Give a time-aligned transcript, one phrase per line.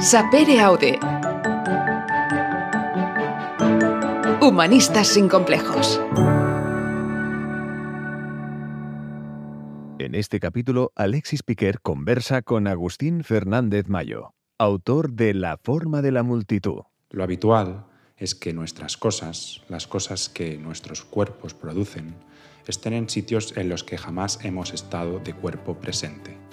[0.00, 0.96] Sapere Aude.
[4.40, 6.00] Humanistas sin complejos.
[9.98, 16.12] En este capítulo, Alexis Piquer conversa con Agustín Fernández Mayo, autor de La forma de
[16.12, 16.82] la multitud.
[17.10, 17.86] Lo habitual
[18.16, 22.14] es que nuestras cosas, las cosas que nuestros cuerpos producen,
[22.68, 26.47] estén en sitios en los que jamás hemos estado de cuerpo presente.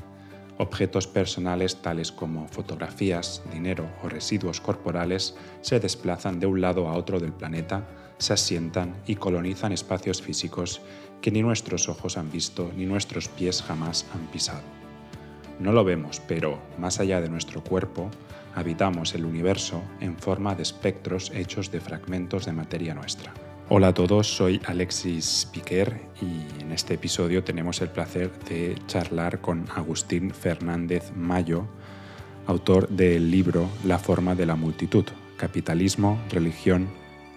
[0.58, 6.94] Objetos personales tales como fotografías, dinero o residuos corporales se desplazan de un lado a
[6.94, 7.86] otro del planeta,
[8.18, 10.82] se asientan y colonizan espacios físicos
[11.22, 14.64] que ni nuestros ojos han visto ni nuestros pies jamás han pisado.
[15.60, 18.10] No lo vemos, pero más allá de nuestro cuerpo,
[18.54, 23.34] habitamos el universo en forma de espectros hechos de fragmentos de materia nuestra.
[23.68, 29.42] Hola a todos, soy Alexis Piquer y en este episodio tenemos el placer de charlar
[29.42, 31.66] con Agustín Fernández Mayo,
[32.46, 36.90] autor del libro La forma de la multitud, capitalismo, religión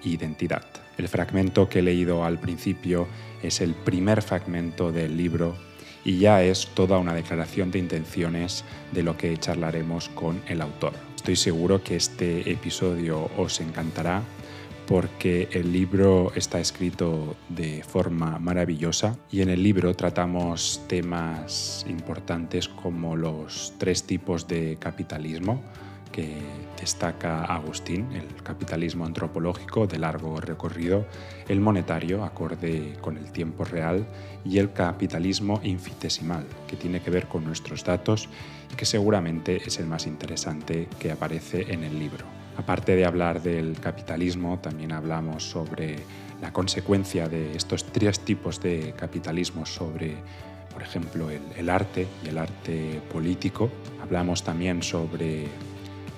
[0.05, 0.67] e identidad.
[0.99, 3.09] El fragmento que he leído al principio
[3.43, 5.57] es el primer fragmento del libro
[6.05, 10.93] y ya es toda una declaración de intenciones de lo que charlaremos con el autor.
[11.17, 14.23] Estoy seguro que este episodio os encantará
[14.89, 22.69] porque el libro está escrito de forma maravillosa y en el libro tratamos temas importantes
[22.69, 25.63] como los tres tipos de capitalismo
[26.11, 26.39] que
[26.81, 31.05] destaca Agustín, el capitalismo antropológico de largo recorrido,
[31.49, 34.07] el monetario acorde con el tiempo real
[34.43, 38.31] y el capitalismo infitesimal, que tiene que ver con nuestros datos
[38.73, 42.38] y que seguramente es el más interesante que aparece en el libro.
[42.59, 45.97] Aparte de hablar del capitalismo, también hablamos sobre
[46.43, 50.17] la consecuencia de estos tres tipos de capitalismo sobre,
[50.73, 53.71] por ejemplo, el, arte y el arte político.
[54.03, 55.47] Hablamos también sobre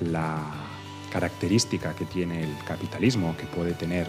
[0.00, 0.40] la
[1.12, 4.06] característica que tiene el capitalismo, que puede tener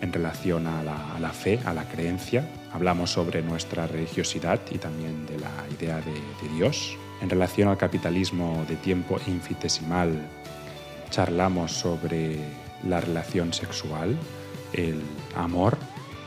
[0.00, 2.44] en relación a la, fe, a la creencia.
[2.72, 6.96] Hablamos sobre nuestra religiosidad y también de la idea de, de Dios.
[7.20, 10.28] En relación al capitalismo de tiempo infinitesimal,
[11.10, 12.38] charlamos sobre
[12.84, 14.16] la relación sexual,
[14.72, 15.02] el
[15.36, 15.76] amor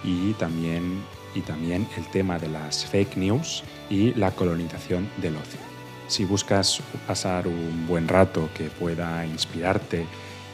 [0.03, 1.03] y también,
[1.35, 5.59] y también el tema de las fake news y la colonización del ocio.
[6.07, 10.05] Si buscas pasar un buen rato que pueda inspirarte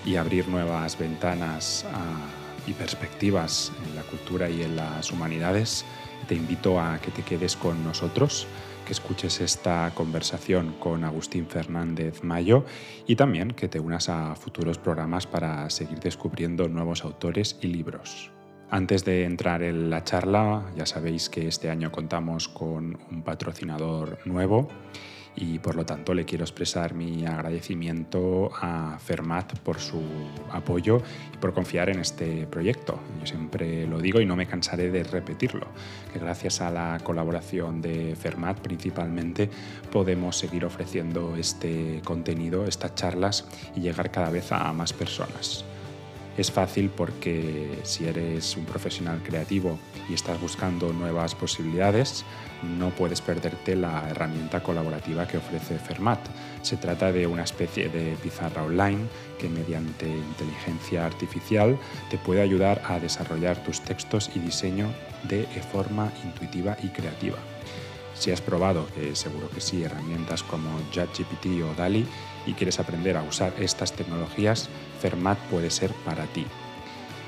[0.06, 2.28] y abrir nuevas ventanas ah,
[2.68, 5.84] y perspectivas en la cultura y en las humanidades,
[6.28, 8.48] te invito a que te quedes con nosotros
[8.88, 12.64] que escuches esta conversación con Agustín Fernández Mayo
[13.06, 18.32] y también que te unas a futuros programas para seguir descubriendo nuevos autores y libros.
[18.70, 24.20] Antes de entrar en la charla, ya sabéis que este año contamos con un patrocinador
[24.24, 24.70] nuevo
[25.38, 30.02] y por lo tanto le quiero expresar mi agradecimiento a Fermat por su
[30.52, 31.02] apoyo
[31.34, 33.00] y por confiar en este proyecto.
[33.20, 35.68] Yo siempre lo digo y no me cansaré de repetirlo,
[36.12, 39.50] que gracias a la colaboración de Fermat principalmente
[39.92, 45.64] podemos seguir ofreciendo este contenido, estas charlas y llegar cada vez a más personas.
[46.38, 52.26] Es fácil porque si eres un profesional creativo y estás buscando nuevas posibilidades,
[52.78, 56.20] no puedes perderte la herramienta colaborativa que ofrece Fermat.
[56.62, 59.08] Se trata de una especie de pizarra online
[59.40, 61.76] que mediante inteligencia artificial
[62.12, 64.94] te puede ayudar a desarrollar tus textos y diseño
[65.28, 67.38] de forma intuitiva y creativa.
[68.14, 72.06] Si has probado, que seguro que sí, herramientas como ChatGPT o DALI
[72.48, 74.70] y quieres aprender a usar estas tecnologías,
[75.00, 76.46] Fermat puede ser para ti.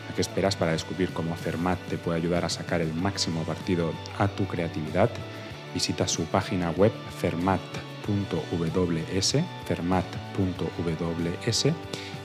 [0.09, 3.93] ¿A qué esperas para descubrir cómo Fermat te puede ayudar a sacar el máximo partido
[4.17, 5.09] a tu creatividad?
[5.73, 7.67] Visita su página web fermat.ws,
[9.65, 11.65] fermat.ws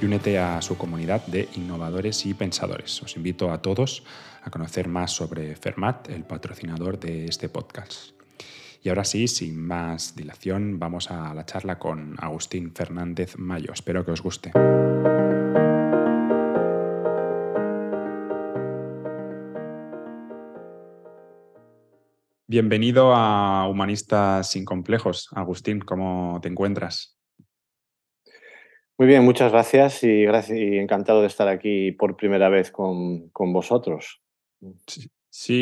[0.00, 3.03] y únete a su comunidad de innovadores y pensadores.
[3.03, 4.03] Os invito a todos
[4.43, 8.14] a conocer más sobre Fermat, el patrocinador de este podcast.
[8.84, 13.72] Y ahora sí, sin más dilación, vamos a la charla con Agustín Fernández Mayo.
[13.72, 14.53] Espero que os guste.
[22.47, 25.30] Bienvenido a Humanistas sin Complejos.
[25.34, 27.19] Agustín, ¿cómo te encuentras?
[28.98, 33.30] Muy bien, muchas gracias y, gracias y encantado de estar aquí por primera vez con,
[33.33, 34.21] vosotros.
[34.87, 35.09] Sí,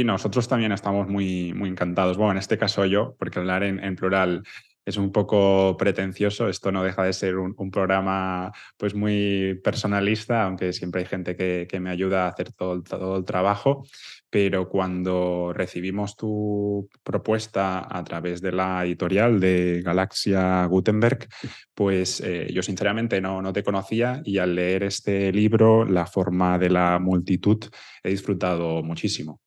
[0.04, 2.16] nosotros también estamos muy, muy encantados.
[2.16, 4.42] Bueno, en este caso yo, porque hablar en, plural
[4.84, 6.48] es un poco pretencioso.
[6.48, 11.80] Esto no deja de ser un, programa pues muy personalista, aunque siempre hay gente que,
[11.80, 13.84] me ayuda a hacer todo, todo el trabajo.
[14.30, 21.28] pero cuando recibimos tu propuesta a través de la editorial de Galaxia Gutenberg,
[21.74, 26.58] pues eh, yo sinceramente no, no te conocía y al leer este libro, La forma
[26.58, 27.58] de la multitud,
[28.02, 29.40] he disfrutado muchísimo.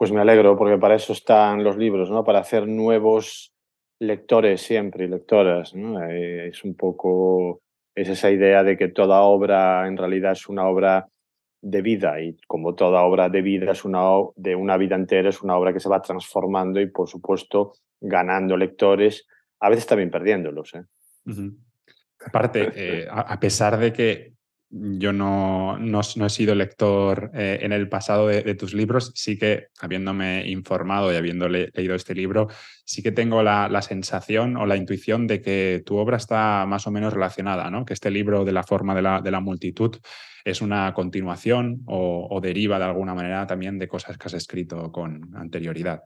[0.00, 2.24] Pues me alegro, porque para eso están los libros, ¿no?
[2.24, 3.52] Para hacer nuevos
[4.00, 5.74] lectores siempre y lectoras.
[5.74, 7.60] Eh, es un poco,
[7.94, 11.06] es esa idea de que toda obra en realidad es una obra
[11.60, 14.00] de vida y como toda obra de vida es una
[14.36, 18.56] de una vida entera es una obra que se va transformando y por supuesto ganando
[18.56, 19.26] lectores
[19.60, 20.84] a veces también perdiéndolos ¿eh?
[22.24, 24.32] aparte eh, a pesar de que
[24.70, 29.66] yo no, no, he sido lector eh, en el pasado de, tus libros, sí que
[29.80, 32.48] habiéndome informado y habiendo leído este libro,
[32.84, 36.92] sí que tengo la, sensación o la intuición de que tu obra está más o
[36.92, 37.84] menos relacionada, ¿no?
[37.84, 39.96] que este libro de la forma de la, de la multitud
[40.44, 45.36] es una continuación o, deriva de alguna manera también de cosas que has escrito con
[45.36, 46.04] anterioridad.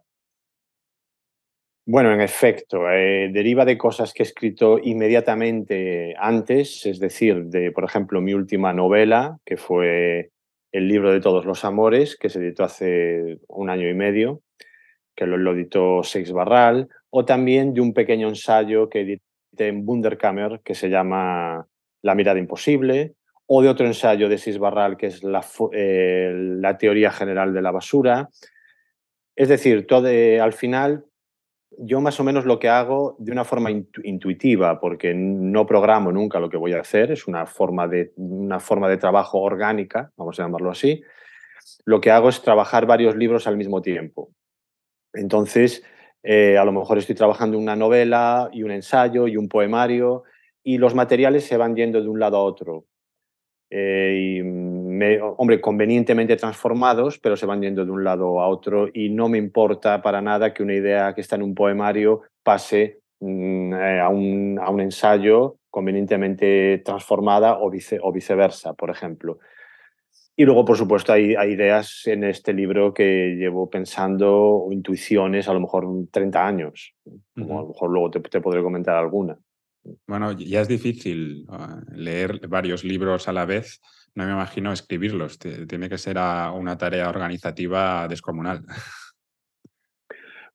[1.86, 7.72] Bueno, en efecto, eh, deriva de cosas que he escrito inmediatamente antes, es decir, de,
[7.72, 10.31] por ejemplo, mi última novela, que fue
[10.72, 14.40] El libro de todos los amores, que se editó hace un año y medio,
[15.14, 20.62] que lo, editó Seix Barral, o también de un pequeño ensayo que edité en Wunderkammer,
[20.64, 21.66] que se llama
[22.02, 23.12] La mirada imposible,
[23.46, 27.60] o de otro ensayo de Seix Barral, que es la, eh, la teoría general de
[27.60, 28.31] la basura.
[29.36, 31.04] Es decir, todo, al final
[31.79, 36.41] yo más o menos lo que hago de una forma intuitiva, porque no programo nunca
[36.41, 40.38] lo que voy a hacer, es una forma, de, una forma de trabajo orgánica, vamos
[40.38, 41.03] a llamarlo así.
[41.85, 44.31] Lo que hago es trabajar varios libros al mismo tiempo.
[45.12, 45.82] Entonces,
[46.23, 50.25] eh, a lo mejor estoy trabajando una novela y un ensayo y un poemario
[50.62, 52.87] y los materiales se van yendo de un lado a otro.
[53.70, 54.43] Eh, y
[54.94, 59.29] me, hombre, convenientemente transformados, pero se van yendo de un lado a otro y no
[59.29, 64.00] me importa para nada que una idea que está en un poemario pase mm, eh,
[64.00, 69.38] a, un, a, un, ensayo convenientemente transformada o, vice, o, viceversa, por ejemplo.
[70.37, 75.49] Y luego, por supuesto, hay, hay, ideas en este libro que llevo pensando, o intuiciones,
[75.49, 76.94] a lo mejor 30 años,
[77.35, 79.38] como a lo mejor luego te, te podré comentar alguna.
[80.06, 83.81] Bueno, ya es difícil ah, leer varios libros a la vez.
[84.14, 85.38] No me imagino escribirlos.
[85.38, 88.64] Tiene que ser una tarea organizativa descomunal.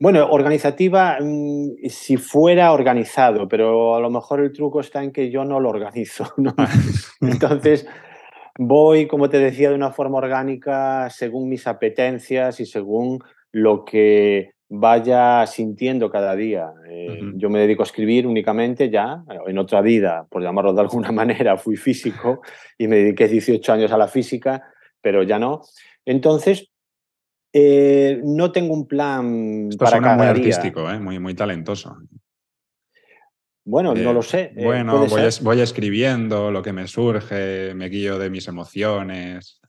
[0.01, 5.29] Bueno, organizativa, mm, si fuera organizado, pero a lo mejor el truco está en que
[5.29, 6.33] yo no lo organizo.
[7.21, 7.85] Entonces,
[8.57, 13.19] voy, como te decía, de una forma orgánica según mis apetencias y según
[13.51, 16.71] lo que vaya sintiendo cada día.
[16.87, 21.11] Eh, yo me dedico a escribir únicamente ya, en otra vida, por llamarlo de alguna
[21.11, 22.41] manera, fui físico
[22.77, 24.63] y me dediqué 18 años a la física,
[25.01, 25.61] pero ya no.
[26.05, 26.69] Entonces,
[27.51, 30.99] eh, no tengo un plan para suena muy artístico, ¿eh?
[30.99, 31.97] muy, muy talentoso.
[33.65, 34.51] Bueno, no lo sé.
[34.55, 39.59] bueno, voy, voy escribiendo lo que me surge, me guío de mis emociones.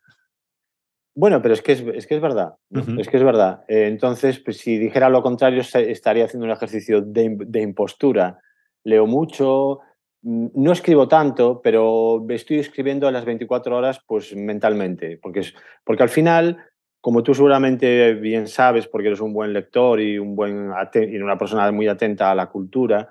[1.15, 2.55] Bueno, pero es que es, que es verdad,
[2.99, 3.65] es que es verdad.
[3.67, 8.39] Eh, entonces, pues, si dijera lo contrario, estaría haciendo un ejercicio de, impostura.
[8.85, 9.81] Leo mucho,
[10.23, 15.55] mm, no escribo tanto, pero estoy escribiendo a las 24 horas pues mentalmente, porque, es,
[15.85, 16.59] porque al final,
[17.01, 21.37] como tú seguramente bien sabes, porque eres un buen lector y, un buen y una
[21.37, 23.09] persona muy atenta a la cultura,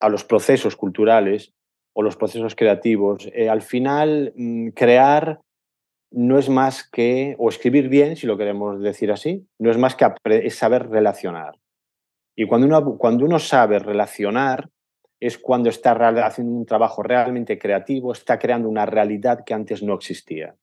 [0.00, 1.52] a los procesos culturales
[1.94, 5.40] o los procesos creativos, eh, al final mm, crear
[6.16, 9.94] no es más que, o escribir bien, si lo queremos decir así, no es más
[9.94, 11.58] que es saber relacionar.
[12.34, 14.70] Y cuando uno, cuando uno sabe relacionar,
[15.20, 15.92] es cuando está
[16.24, 20.54] haciendo un trabajo realmente creativo, está creando una realidad que antes no existía.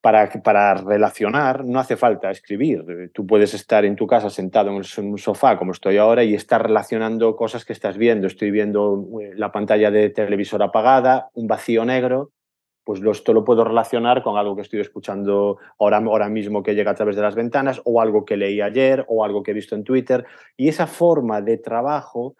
[0.00, 3.12] Para, para relacionar no hace falta escribir.
[3.12, 6.60] Tú puedes estar en tu casa sentado en un sofá, como estoy ahora, y estar
[6.60, 8.26] relacionando cosas que estás viendo.
[8.26, 12.32] Estoy viendo eh, la pantalla de televisor apagada, un vacío negro,
[12.88, 16.92] pues esto lo puedo relacionar con algo que estoy escuchando ahora, ahora mismo que llega
[16.92, 19.74] a través de las ventanas o algo que leí ayer o algo que he visto
[19.74, 20.24] en Twitter.
[20.56, 22.36] Y esa forma de trabajo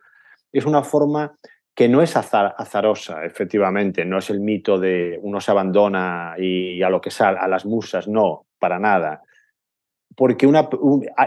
[0.51, 1.37] es una forma
[1.75, 6.89] que no es azarosa, efectivamente, no es el mito de uno se abandona y a
[6.89, 9.21] lo que sale, a las musas, no, para nada.
[10.17, 10.67] Porque una,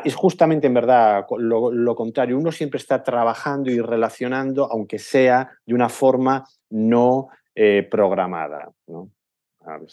[0.03, 5.75] es justamente en verdad lo contrario, uno siempre está trabajando y relacionando, aunque sea de
[5.75, 8.71] una forma no eh, programada.
[8.87, 9.11] ¿no?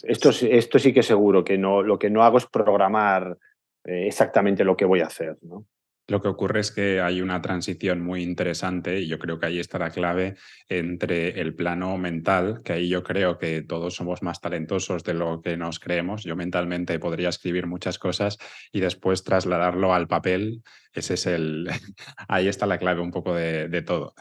[0.03, 3.37] Esto, esto sí que seguro que no, lo que no hago es programar
[3.85, 5.37] eh, exactamente lo que voy a hacer.
[5.43, 5.67] ¿no?
[6.09, 9.59] Lo que ocurre es que hay una transición muy interesante y yo creo que ahí
[9.59, 10.37] está la clave
[10.71, 15.43] entre el plano mental, que ahí yo creo que todos somos más talentosos de lo
[15.43, 16.25] que nos creemos.
[16.25, 18.39] Yo mentalmente podría escribir muchas cosas
[18.73, 20.63] y después trasladarlo al papel.
[20.95, 21.69] Ese es el.
[22.29, 24.15] ahí está la clave un poco de, todo.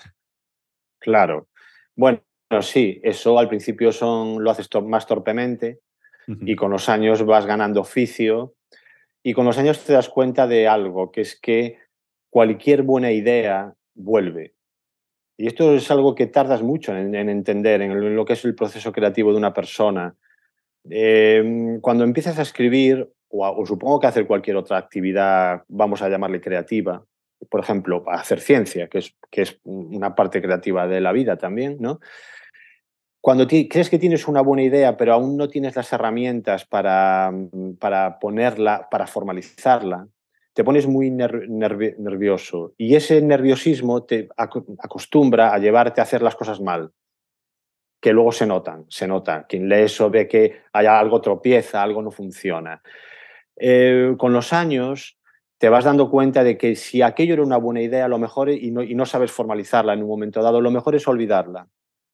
[1.00, 1.48] Claro.
[1.96, 2.22] Bueno,
[2.62, 5.80] sí, eso al principio son, lo haces más torpemente
[6.42, 8.54] y con los años vas ganando oficio
[9.24, 11.78] y con los años te das cuenta de algo, que es que
[12.30, 14.54] cualquier buena idea vuelve.
[15.38, 18.92] Y esto es algo que tardas mucho en, entender, en, lo que es el proceso
[18.92, 20.16] creativo de una persona.
[20.90, 26.42] Em, cuando empiezas a escribir, o, supongo que hacer cualquier otra actividad, vamos a llamarle
[26.42, 27.06] creativa,
[27.50, 31.78] por ejemplo, hacer ciencia, que es, que es una parte creativa de la vida también,
[31.80, 32.00] ¿no?
[33.22, 37.76] Cuando crees que tienes una buena idea, pero aún no tienes las herramientas para, mm,
[37.80, 40.08] para ponerla, para formalizarla,
[40.58, 46.60] te pones muy nervioso y ese nerviosismo te acostumbra a llevarte a hacer las cosas
[46.60, 46.92] mal,
[48.02, 49.46] que luego se notan, se nota.
[49.48, 52.82] Quien lee eso ve que hay algo tropieza, algo no funciona.
[53.56, 55.20] Eh, con los años
[55.60, 58.68] te vas dando cuenta de que si aquello era una buena idea, lo mejor, y
[58.68, 61.68] y no sabes formalizarla en un momento dado, lo mejor es olvidarla.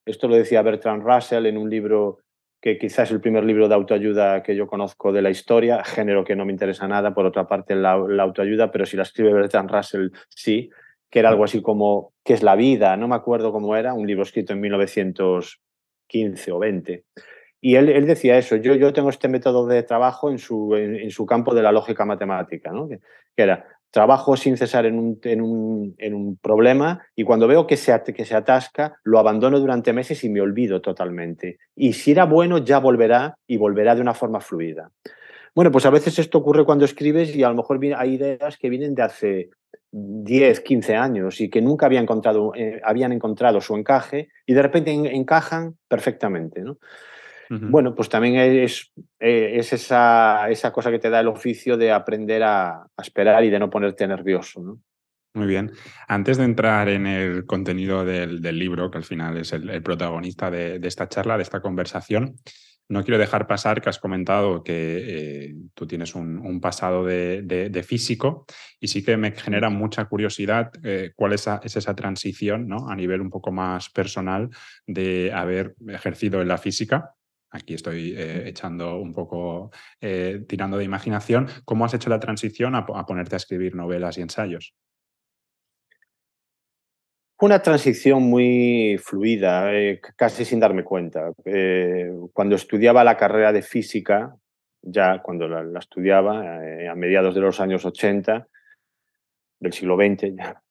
[0.05, 2.19] Esto lo decía Bertrand Russell en un libro
[2.61, 6.23] que quizás es el primer libro de autoayuda que yo conozco de la historia, género
[6.23, 9.69] que no me interesa nada, por otra parte la, autoayuda, pero si la escribe Bertrand
[9.69, 10.69] Russell, sí,
[11.09, 12.95] que era algo así como ¿Qué es la vida?
[12.95, 17.03] No me acuerdo cómo era, un libro escrito en 1915 o 20.
[17.59, 21.11] Y él, él decía eso, yo, yo tengo este método de trabajo en su, en,
[21.11, 22.87] su campo de la lógica matemática, ¿no?
[22.87, 22.99] que,
[23.35, 27.67] que era trabajo sin cesar en un, en un, en un problema y cuando veo
[27.67, 31.59] que se, que se atasca, lo abandono durante meses y me olvido totalmente.
[31.75, 34.89] Y si era bueno, ya volverá y volverá de una forma fluida.
[35.53, 38.71] Bueno, pues a veces esto ocurre cuando escribes y a lo mejor hay ideas que
[38.71, 39.49] vienen de hace
[39.91, 44.61] 10, 15 años y que nunca había encontrado, eh, habían encontrado su encaje y de
[44.63, 46.61] repente encajan perfectamente.
[46.61, 46.79] ¿no?
[47.61, 51.91] Bueno, pues también es, eh, es esa, esa, cosa que te da el oficio de
[51.91, 54.61] aprender a, esperar y de no ponerte nervioso.
[54.61, 54.79] ¿no?
[55.35, 55.71] Muy bien.
[56.07, 60.79] Antes de entrar en el contenido del, libro, que al final es el, protagonista de,
[60.83, 62.35] esta charla, de esta conversación,
[62.89, 68.45] no quiero dejar pasar que has comentado que eh, tú tienes un, pasado de, físico
[68.79, 72.89] y sí que me genera mucha curiosidad eh, cuál es, es, esa transición ¿no?
[72.89, 74.49] a nivel un poco más personal
[74.85, 77.15] de haber ejercido en la física
[77.53, 82.75] aquí estoy eh, echando un poco, eh, tirando de imaginación, ¿cómo has hecho la transición
[82.75, 84.73] a, ponerte a escribir novelas y ensayos?
[87.39, 91.31] Una transición muy fluida, eh, casi sin darme cuenta.
[92.33, 94.35] cuando estudiaba la carrera de física,
[94.81, 98.47] ya cuando la, estudiaba, a mediados de los años 80
[99.59, 100.62] del siglo XX, ya,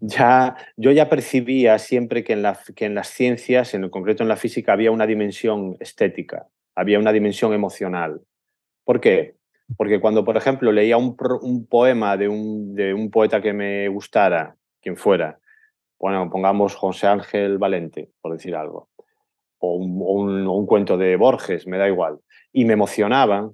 [0.00, 4.28] ya, yo ya percibía siempre que en, la, que en las ciencias, en concreto en
[4.28, 8.20] la física, había una dimensión estética, había una dimensión emocional.
[8.84, 9.36] ¿Por qué?
[9.76, 11.16] Porque cuando, por ejemplo, leía un,
[11.68, 15.38] poema de un, de un, poeta que me gustara, quien fuera,
[15.98, 18.88] bueno, pongamos José Ángel Valente, por decir algo,
[19.58, 22.20] o un, un cuento de Borges, me da igual,
[22.52, 23.50] y me emocionaba,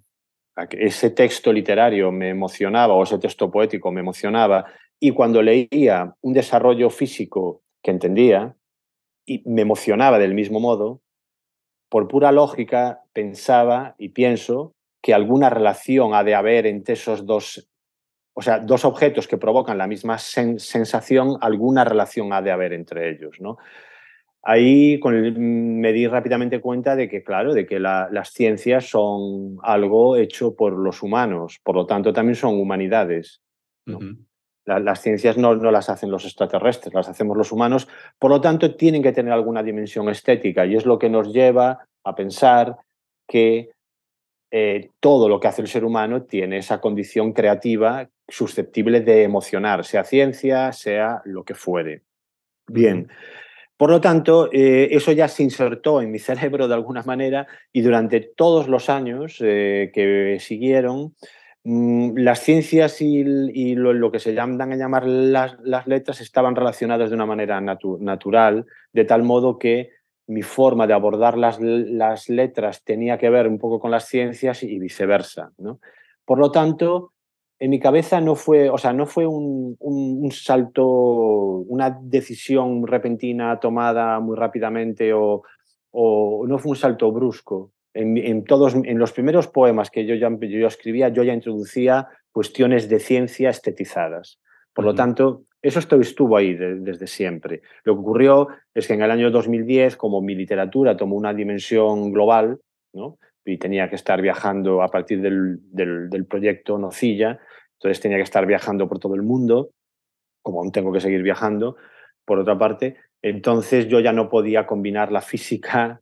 [0.70, 4.66] ese texto literario me emocionaba, o ese texto poético me emocionaba,
[5.00, 8.56] y cuando leía un desarrollo físico que entendía
[9.26, 11.00] y me emocionaba del mismo modo,
[11.88, 17.70] por pura lógica pensaba y pienso que alguna relación ha de haber entre esos dos,
[18.34, 23.10] o sea, dos objetos que provocan la misma sensación, alguna relación ha de haber entre
[23.10, 23.58] ellos, ¿no?
[24.42, 30.54] Ahí me di rápidamente cuenta de que, claro, de que las ciencias son algo hecho
[30.54, 33.40] por los humanos, por lo tanto también son humanidades
[34.66, 38.74] las ciencias no, no, las hacen los extraterrestres, las hacemos los humanos, por lo tanto
[38.76, 42.76] tienen que tener alguna dimensión estética y es lo que nos lleva a pensar
[43.28, 43.70] que
[44.50, 49.84] eh, todo lo que hace el ser humano tiene esa condición creativa susceptible de emocionar,
[49.84, 52.02] sea ciencia, sea lo que fuere.
[52.68, 53.08] Bien.
[53.76, 57.82] Por lo tanto, eh, eso ya se insertó en mi cerebro de alguna manera y
[57.82, 61.14] durante todos los años eh, que siguieron,
[61.64, 63.24] las ciencias y,
[63.74, 65.56] lo, que se llaman a llamar las,
[65.86, 69.90] letras estaban relacionadas de una manera natural, de tal modo que
[70.26, 71.58] mi forma de abordar las,
[72.28, 75.52] letras tenía que ver un poco con las ciencias y viceversa.
[76.26, 77.12] Por lo tanto,
[77.58, 84.20] en mi cabeza no fue, o sea, no fue un, salto, una decisión repentina tomada
[84.20, 85.42] muy rápidamente o,
[85.92, 90.28] o no fue un salto brusco, en, todos, en los primeros poemas que yo, ya,
[90.30, 94.40] yo escribía, yo ya introducía cuestiones de ciencia estetizadas.
[94.72, 97.62] Por lo tanto, eso estuvo ahí desde siempre.
[97.84, 102.12] Lo que ocurrió es que en el año 2010, como mi literatura tomó una dimensión
[102.12, 102.58] global,
[102.92, 103.18] ¿no?
[103.44, 107.38] y tenía que estar viajando a partir del, del, proyecto Nocilla,
[107.74, 109.70] entonces tenía que estar viajando por todo el mundo,
[110.42, 111.76] como aún tengo que seguir viajando,
[112.24, 116.00] por otra parte, entonces yo ya no podía combinar la física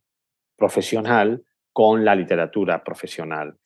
[0.57, 3.57] profesional con la literatura profesional.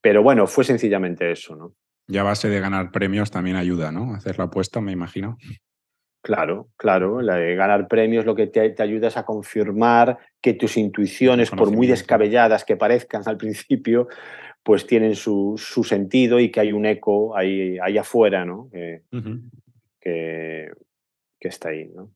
[0.00, 1.74] Pero bueno, fue sencillamente eso, ¿no?
[2.08, 4.14] Y a base de ganar premios también ayuda, ¿no?
[4.14, 5.36] Hacer la apuesta, me imagino.
[6.22, 7.20] Claro, claro.
[7.20, 11.50] La de ganar premios lo que te, te ayuda es a confirmar que tus intuiciones,
[11.50, 14.08] por muy descabelladas que parezcan al principio,
[14.62, 18.70] pues tienen su, sentido y que hay un eco ahí, ahí afuera, ¿no?
[18.70, 19.02] Que,
[20.00, 22.12] que, está ahí, ¿no?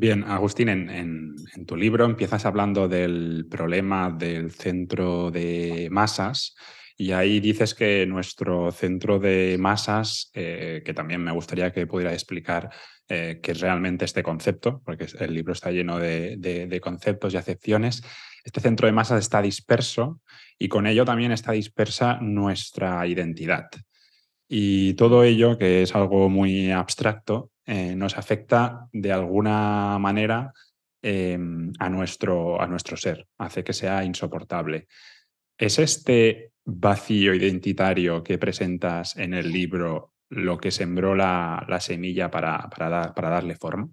[0.00, 6.54] Bien, Agustín, en, tu libro empiezas hablando del problema del centro de masas
[6.96, 12.14] y ahí dices que nuestro centro de masas, eh, que también me gustaría que pudiera
[12.14, 12.70] explicar
[13.10, 18.02] eh, qué es realmente este concepto, porque el libro está lleno de, conceptos y acepciones,
[18.42, 20.22] este centro de masas está disperso
[20.58, 23.68] y con ello también está dispersa nuestra identidad.
[24.48, 30.52] Y todo ello, que es algo muy abstracto, eh, nos afecta de alguna manera
[31.00, 34.88] em, a, nuestro, a nuestro ser, hace que sea insoportable.
[35.56, 42.68] ¿Es este vacío identitario que presentas en el libro lo que sembró la, semilla para,
[42.68, 43.88] para, darle forma?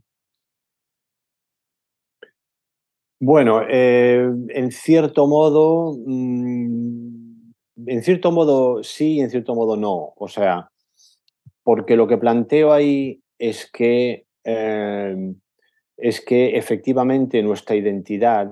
[3.20, 7.52] Bueno, eh, en cierto modo, mm,
[7.86, 10.14] en cierto modo sí, en cierto modo no.
[10.16, 10.68] O sea,
[11.62, 15.34] porque lo que planteo ahí es que, eh,
[15.98, 18.52] es que efectivamente nuestra identidad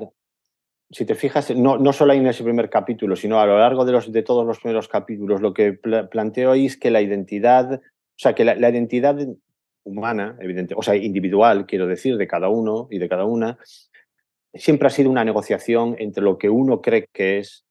[0.92, 3.92] si te fijas, no, no solo en ese primer capítulo, sino a lo largo de,
[3.92, 7.82] los, de todos los primeros capítulos, lo que planteo ahí es que la identidad, o
[8.18, 9.18] sea, que la, identidad
[9.84, 13.58] humana, evidente, o sea, individual, quiero decir, de cada uno y de cada una,
[14.54, 17.65] siempre ha sido una negociación entre lo que uno cree que es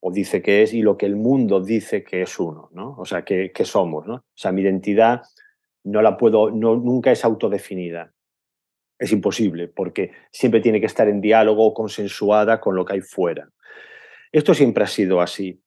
[0.00, 2.94] o dice que es y lo que el mundo dice que es uno, ¿no?
[2.98, 4.16] O sea, que, que somos, ¿no?
[4.16, 5.22] O sea, mi identidad
[5.86, 8.12] no la puedo, no, nunca es autodefinida
[8.98, 13.48] es imposible, porque siempre tiene que estar en diálogo, consensuada con lo que hay fuera.
[14.32, 15.60] Esto siempre ha sido así.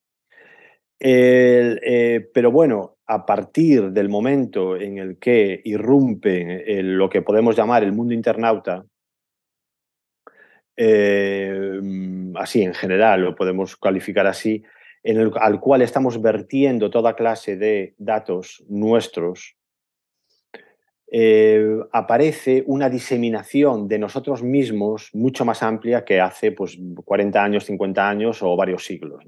[1.00, 7.84] Eh, pero bueno, a partir del momento en el que irrumpe lo que podemos llamar
[7.84, 8.86] el mundo internauta,
[10.76, 11.80] eh,
[12.36, 14.64] así en general, lo podemos calificar así,
[15.04, 19.59] en el, al cual estamos vertiendo toda clase de datos nuestros
[21.12, 27.66] eh, aparece una diseminación de nosotros mismos mucho más amplia que hace pues, 40 años,
[27.66, 29.24] 50 años o varios siglos.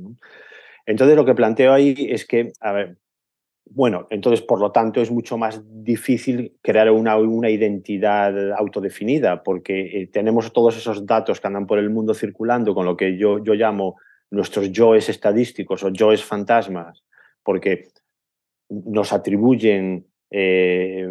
[0.85, 2.97] Entonces lo que planteo ahí es que, a ver,
[3.65, 10.01] bueno, entonces por lo tanto es mucho más difícil crear una, una identidad autodefinida porque
[10.01, 13.43] eh, tenemos todos esos datos que andan por el mundo circulando con lo que yo,
[13.43, 13.95] yo llamo
[14.29, 17.03] nuestros yoes estadísticos o yoes fantasmas,
[17.43, 17.87] porque
[18.69, 21.05] nos atribuyen eh,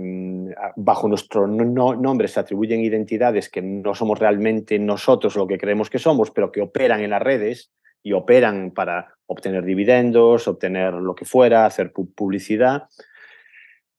[0.77, 5.99] bajo nuestro nombre se atribuyen identidades que no somos realmente nosotros lo que creemos que
[5.99, 7.71] somos, pero que operan en las redes
[8.03, 12.85] y operan para obtener dividendos, obtener lo que fuera, hacer publicidad.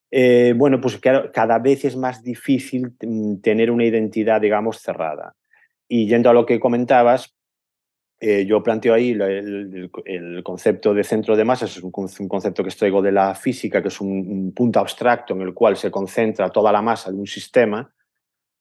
[0.10, 5.36] Eh, bueno, pues cada vez es más difícil mm, tener una identidad, digamos, cerrada.
[5.88, 7.36] Y yendo a lo que comentabas,
[8.24, 9.90] eh, yo planteo ahí el,
[10.44, 14.00] concepto de centro de masas, es un, concepto que extraigo de la física, que es
[14.00, 17.92] un, punto abstracto en el cual se concentra toda la masa de un sistema.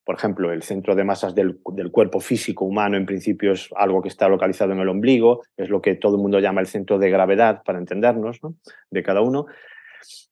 [0.03, 1.59] Por ejemplo, el centro de masas del,
[1.91, 5.79] cuerpo físico humano en principio es algo que está localizado en el ombligo, es lo
[5.79, 8.39] que todo el mundo llama el centro de gravedad, para entendernos,
[8.89, 9.45] de cada uno.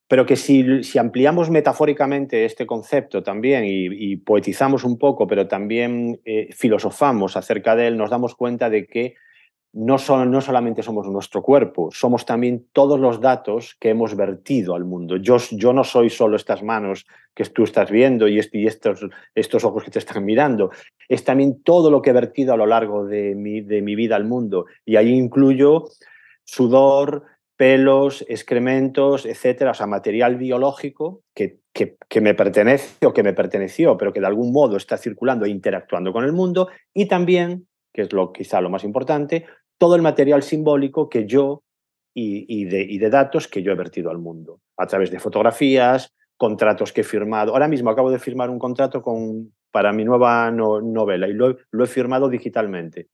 [0.08, 6.20] Pero que si, si, ampliamos metafóricamente este concepto también y, poetizamos un poco, pero también
[6.26, 9.16] eh, filosofamos acerca de él, nos damos cuenta de que
[9.72, 14.74] no, son, no solamente somos nuestro cuerpo, somos también todos los datos que hemos vertido
[14.74, 15.18] al mundo.
[15.18, 17.06] Yo, yo no soy solo estas manos
[17.36, 19.06] que tú estás viendo y, estos,
[19.36, 20.72] estos ojos que te están mirando,
[21.08, 24.16] es también todo lo que he vertido a lo largo de mi, de mi vida
[24.16, 24.66] al mundo.
[24.86, 25.86] Y ahí incluyo
[26.44, 27.26] sudor,
[27.60, 33.98] pelos, excrementos, etcétera, o sea, material biológico que, que, me pertenece o que me perteneció,
[33.98, 38.04] pero que de algún modo está circulando e interactuando con el mundo, y también, que
[38.04, 39.46] es lo quizá lo más importante,
[39.78, 41.64] todo el material simbólico que yo
[42.16, 46.14] y, de, y de datos que yo he vertido al mundo, a través de fotografías,
[46.38, 47.52] contratos que he firmado.
[47.52, 51.84] Ahora mismo acabo de firmar un contrato con, para mi nueva novela y lo, lo
[51.84, 53.10] he firmado digitalmente.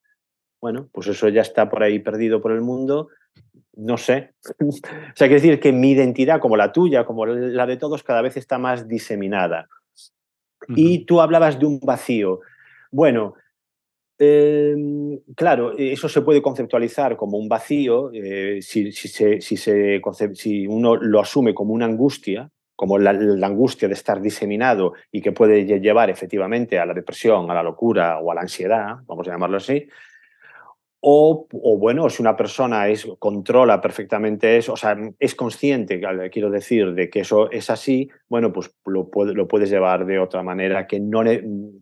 [0.62, 3.08] Bueno, pues eso ya está por ahí perdido por el mundo
[3.78, 4.34] no sé.
[4.60, 8.22] o sea, quiere decir que mi identidad, como la tuya, como la de todos, cada
[8.22, 9.68] vez está más diseminada.
[10.70, 12.40] Y tú hablabas de un vacío.
[12.92, 13.36] Bueno,
[14.18, 21.54] em, claro, eso se puede conceptualizar como un vacío eh, si, si, uno lo asume
[21.54, 26.86] como una angustia, como la, angustia de estar diseminado y que puede llevar efectivamente a
[26.86, 29.88] la depresión, a la locura o a la ansiedad, vamos a llamarlo así.
[31.08, 36.96] O, bueno, si una persona es, controla perfectamente eso, o sea, es consciente, quiero decir,
[36.96, 41.00] de que eso es así, bueno, pues lo, lo puedes llevar de otra manera que
[41.00, 41.22] no,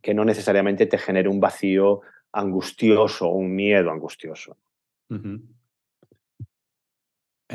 [0.01, 2.01] que no necesariamente te genere un vacío
[2.33, 4.57] angustioso un miedo angustioso.
[5.09, 5.47] En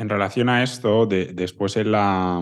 [0.09, 2.41] relación a esto, después en la,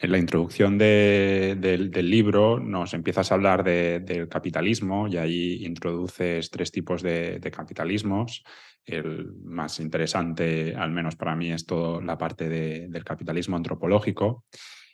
[0.00, 6.72] en la introducción del, libro nos empiezas a hablar del capitalismo y ahí introduces tres
[6.72, 8.42] tipos de, capitalismos.
[8.84, 14.46] El más interesante, al menos para mí, es toda la parte del capitalismo antropológico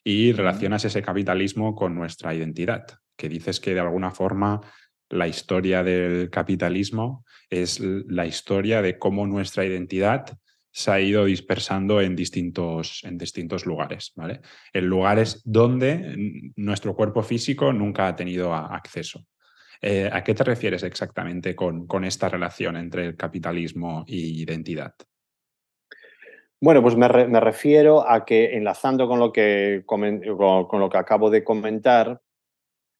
[0.02, 2.84] y relacionas ese capitalismo con nuestra identidad,
[3.16, 4.60] que dices que de alguna forma
[5.08, 10.36] la historia del capitalismo es la historia de cómo nuestra identidad
[10.76, 14.42] se ha ido dispersando en distintos, en distintos lugares, ¿vale?
[14.74, 19.24] En lugares donde nuestro cuerpo físico nunca ha tenido acceso.
[19.80, 24.92] Eh, ¿A qué te refieres exactamente con, con, esta relación entre el capitalismo y identidad?
[26.60, 31.42] Bueno, pues me, refiero a que, enlazando con lo que, con, lo que acabo de
[31.42, 32.20] comentar,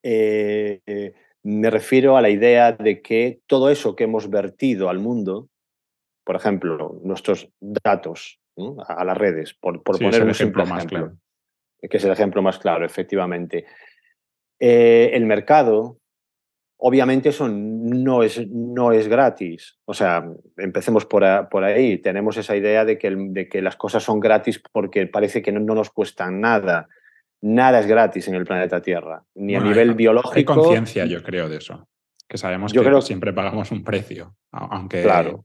[0.03, 1.13] eh, eh,
[1.43, 5.51] me refiero a la idea de que todo eso que hemos vertido al mundo,
[6.27, 8.41] por ejemplo, nuestros datos
[8.89, 11.17] a las redes, por, poner un ejemplo más claro.
[11.81, 13.65] que es el ejemplo más claro, efectivamente.
[14.59, 16.01] Eh, el mercado,
[16.79, 19.79] obviamente eso no es, no es gratis.
[19.85, 21.99] O sea, empecemos por, ahí.
[21.99, 25.61] Tenemos esa idea de que, de que, las cosas son gratis porque parece que no,
[25.77, 26.89] nos cuestan nada.
[27.41, 30.55] Nada es gratis en el planeta Tierra, ni a nivel biológico.
[30.55, 31.87] Hay conciencia, yo creo, de eso.
[32.27, 35.45] Que sabemos que siempre pagamos un precio, aunque claro.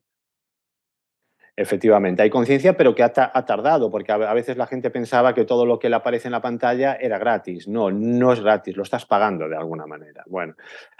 [1.58, 5.66] Efectivamente, hay conciencia, pero que ha, tardado, porque a, veces la gente pensaba que todo
[5.66, 7.68] lo que le aparece en la pantalla era gratis.
[7.68, 10.24] No, no es gratis, lo estás pagando de alguna manera.
[10.28, 10.56] Bueno,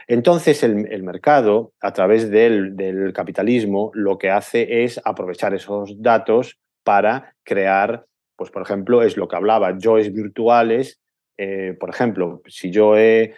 [0.08, 7.34] entonces el, mercado, a través del, capitalismo, lo que hace es aprovechar esos datos para
[7.44, 11.00] crear, pues por ejemplo, es lo que hablaba, joys virtuales.
[11.38, 13.36] Eh, por ejemplo, si yo he,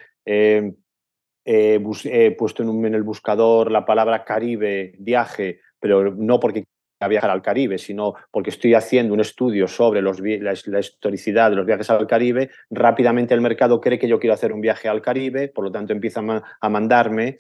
[2.36, 6.66] puesto en, en el buscador la palabra Caribe, viaje, pero no porque
[7.04, 11.56] a viajar al Caribe, sino porque estoy haciendo un estudio sobre los, la, historicidad de
[11.56, 15.02] los viajes al Caribe, rápidamente el mercado cree que yo quiero hacer un viaje al
[15.02, 16.22] Caribe, por lo tanto empieza
[16.62, 17.38] a, mandarme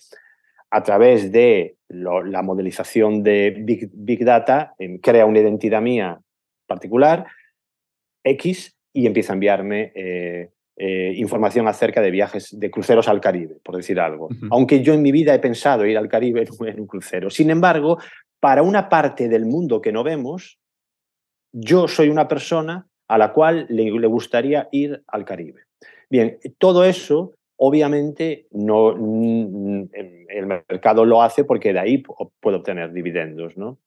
[0.69, 6.19] a través de la modelización de Big, Data, crea una identidad mía
[6.67, 7.25] particular,
[8.23, 13.57] X, y empieza a enviarme eh, eh, información acerca de viajes, de cruceros al Caribe,
[13.63, 14.29] por decir algo.
[14.49, 17.29] Aunque yo en mi vida he pensado ir al Caribe en un crucero.
[17.29, 17.99] Sin embargo,
[18.43, 20.59] para una parte del mundo que no vemos,
[21.53, 25.61] yo soy una persona a la cual le, gustaría ir al Caribe.
[26.09, 28.89] Bien, todo eso obviamente no,
[29.93, 32.03] el mercado lo hace porque de ahí
[32.41, 33.55] puede obtener dividendos.
[33.55, 33.77] ¿no?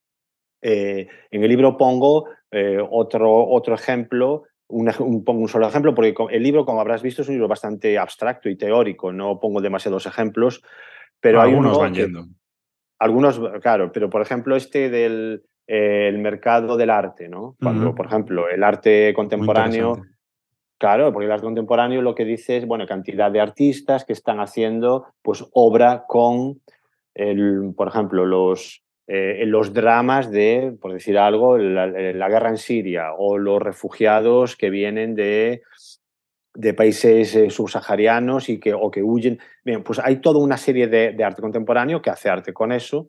[0.62, 6.14] Eh, en el libro pongo eh, otro, otro ejemplo, un, pongo un solo ejemplo, porque
[6.31, 10.07] el libro, como habrás visto, es un libro bastante abstracto y teórico, no pongo demasiados
[10.07, 10.62] ejemplos,
[11.21, 12.25] pero hay Algunos van yendo.
[12.98, 17.56] Algunos, claro, pero por ejemplo este del eh, el mercado del arte, ¿no?
[17.61, 20.00] Cuando, por ejemplo, el arte contemporáneo,
[20.78, 24.38] claro, porque el arte contemporáneo lo que dice es, bueno, cantidad de artistas que están
[24.38, 26.61] haciendo pues obra con,
[27.14, 32.59] el, por ejemplo, los, eh, los dramas de, por decir algo, la, la, guerra en
[32.59, 35.62] Siria o los refugiados que vienen de
[36.57, 39.38] de países eh, subsaharianos y que, o que huyen.
[39.64, 43.09] Bien, pues hay toda una serie de, arte contemporáneo que hace arte con eso.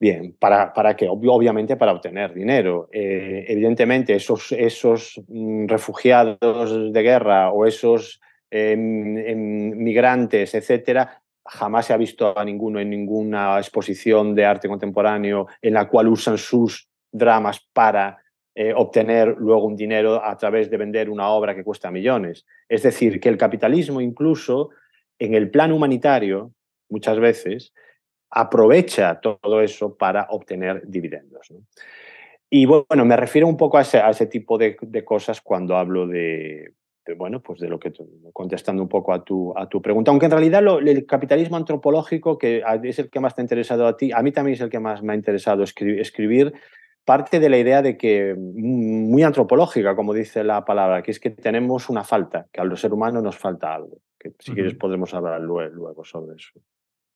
[0.00, 1.08] Bien, ¿para, para qué?
[1.08, 2.88] Obviamente para obtener dinero.
[2.92, 11.86] Eh, evidentemente, esos, esos mm, refugiados de guerra o esos em, em, migrantes, etcétera, jamás
[11.86, 16.38] se ha visto a ninguno en ninguna exposición de arte contemporáneo en la cual usan
[16.38, 18.18] sus dramas para
[18.60, 22.44] eh, obtener luego un dinero a través de vender una obra que cuesta millones.
[22.68, 24.70] Es decir, que el capitalismo incluso
[25.16, 26.52] en el plan humanitario,
[26.88, 27.72] muchas veces,
[28.28, 31.52] aprovecha todo eso para obtener dividendos.
[32.50, 36.72] Y bueno, me refiero un poco a ese, tipo de, cosas cuando hablo de,
[37.16, 37.92] bueno, pues de lo que
[38.32, 42.64] contestando un poco a tu, a tu pregunta, aunque en realidad el capitalismo antropológico, que
[42.82, 44.80] es el que más te ha interesado a ti, a mí también es el que
[44.80, 46.54] más me ha interesado escribir,
[47.04, 51.20] parte de la idea de que, mm, muy antropológica, como dice la palabra, que es
[51.20, 55.12] que tenemos una falta, que al ser humano nos falta algo, que si quieres podremos
[55.14, 56.60] hablar luego sobre eso.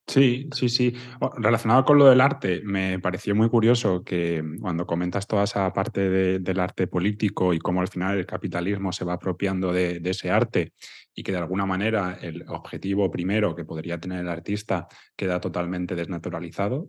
[0.06, 0.94] Sí, sí, sí.
[1.36, 6.38] Relacionado con lo del arte, me pareció muy curioso que cuando comentas toda esa parte
[6.40, 10.72] del arte político y cómo al final el capitalismo se va apropiando de, ese arte
[11.14, 15.94] y que de alguna manera el objetivo primero que podría tener el artista queda totalmente
[15.94, 16.88] desnaturalizado,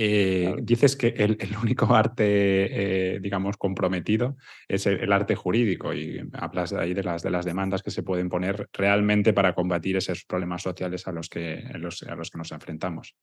[0.00, 4.36] eh, dices que el, único arte, eh, digamos, comprometido
[4.68, 8.04] es el, arte jurídico y hablas de ahí de las, de las demandas que se
[8.04, 12.52] pueden poner realmente para combatir esos problemas sociales a los que, a los, que nos
[12.52, 13.16] enfrentamos.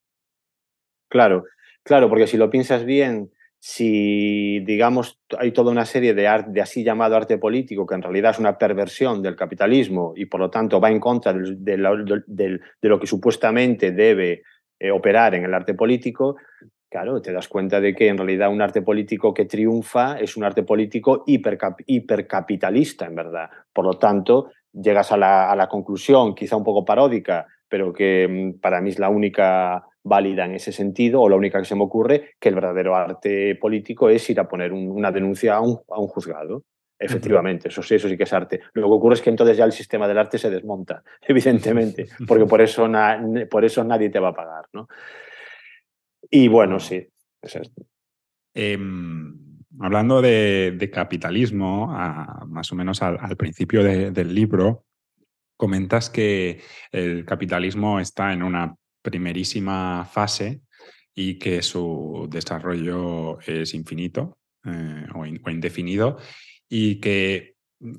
[1.08, 1.44] Claro,
[1.82, 6.60] claro, porque si lo piensas bien, si, digamos, hay toda una serie de, arte, de
[6.60, 10.50] así llamado arte político, que en realidad es una perversión del capitalismo y por lo
[10.50, 14.42] tanto va en contra de lo que supuestamente debe
[14.78, 16.36] eh, operar en el arte político,
[16.90, 20.44] claro, te das cuenta de que en realidad un arte político que triunfa es un
[20.44, 23.50] arte político hipercapitalista, en verdad.
[23.72, 28.80] Por lo tanto, llegas a la, conclusión, quizá un poco paródica, pero que mm, para
[28.80, 32.34] mí es la única válida en ese sentido, o la única que se me ocurre,
[32.38, 36.06] que el verdadero arte político es ir a poner una denuncia a un, a un
[36.06, 36.62] juzgado.
[36.98, 38.60] Efectivamente, eso sí, eso sí que es arte.
[38.72, 42.46] Lo que ocurre es que entonces ya el sistema del arte se desmonta, evidentemente, porque
[42.46, 42.88] por eso,
[43.50, 44.64] por eso nadie te va a pagar.
[44.72, 44.88] ¿no?
[46.30, 47.06] Y bueno, sí,
[47.42, 47.86] es esto.
[48.54, 49.38] Em,
[49.80, 51.88] hablando de, capitalismo,
[52.46, 54.84] más o menos al, principio del libro,
[55.56, 56.60] comentas que
[56.92, 60.60] el capitalismo está en una primerísima fase
[61.14, 66.18] y que su desarrollo es infinito eh, o, indefinido
[66.68, 67.54] y que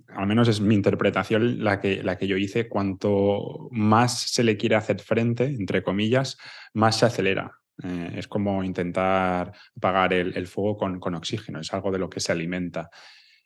[0.10, 4.58] al menos es mi interpretación la que, la que yo hice, cuanto más se le
[4.58, 6.38] quiere hacer frente, entre comillas,
[6.74, 7.58] más se acelera.
[7.84, 12.32] Eh, es como intentar apagar el, fuego con, oxígeno, es algo de lo que se
[12.32, 12.90] alimenta.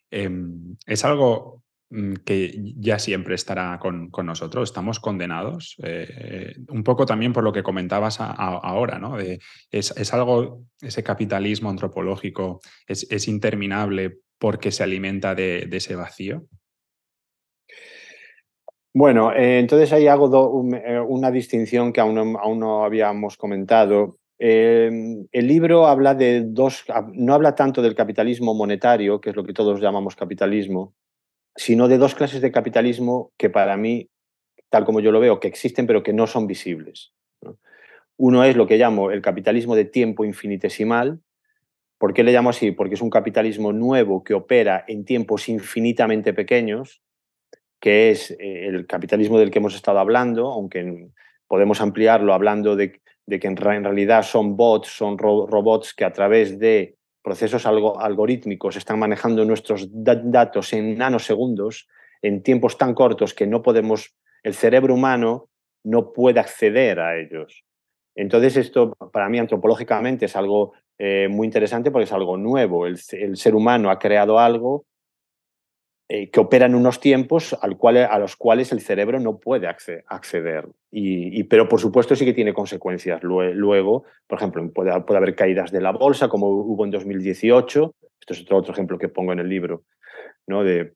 [0.09, 7.05] Em, es algo mm, que ya siempre estará con, nosotros, estamos condenados, eh, un poco
[7.05, 9.17] también por lo que comentabas ahora, ¿no?
[9.19, 16.47] es, algo, ese capitalismo antropológico es, interminable porque se alimenta de, ese vacío?
[18.93, 20.27] Bueno, eh, entonces ahí hago
[21.07, 24.17] una distinción que aún no, habíamos comentado.
[24.43, 29.43] Em, el libro habla de dos, no habla tanto del capitalismo monetario, que es lo
[29.43, 30.95] que todos llamamos capitalismo,
[31.55, 34.09] sino de dos clases de capitalismo que para mí,
[34.69, 37.13] tal como yo lo veo, que existen pero que no son visibles.
[38.17, 41.21] Uno es lo que llamo el capitalismo de tiempo infinitesimal,
[41.99, 42.71] ¿Por qué le llamo así?
[42.71, 47.03] Porque es un capitalismo nuevo que opera en tiempos infinitamente pequeños,
[47.79, 51.09] que es eh, el capitalismo del que hemos estado hablando, aunque
[51.47, 52.99] podemos ampliarlo hablando de,
[53.39, 59.45] que en realidad son bots, son robots que a través de procesos algorítmicos están manejando
[59.45, 61.87] nuestros datos en nanosegundos,
[62.21, 65.49] en tiempos tan cortos que no podemos, el cerebro humano
[65.83, 67.63] no puede acceder a ellos.
[68.15, 72.85] Entonces esto para mí antropológicamente es algo eh, muy interesante porque es algo nuevo.
[72.85, 74.85] El, ser humano ha creado algo
[76.13, 79.65] eh, que opera en unos tiempos al cual, a los cuales el cerebro no puede
[79.65, 80.67] acceder.
[80.91, 83.23] Y, pero por supuesto sí que tiene consecuencias.
[83.23, 87.95] Luego, por ejemplo, puede, puede, haber caídas de la bolsa como hubo en 2018.
[88.19, 89.85] Esto es otro, otro ejemplo que pongo en el libro,
[90.47, 90.65] ¿no?
[90.65, 90.95] de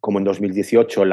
[0.00, 1.04] como en 2018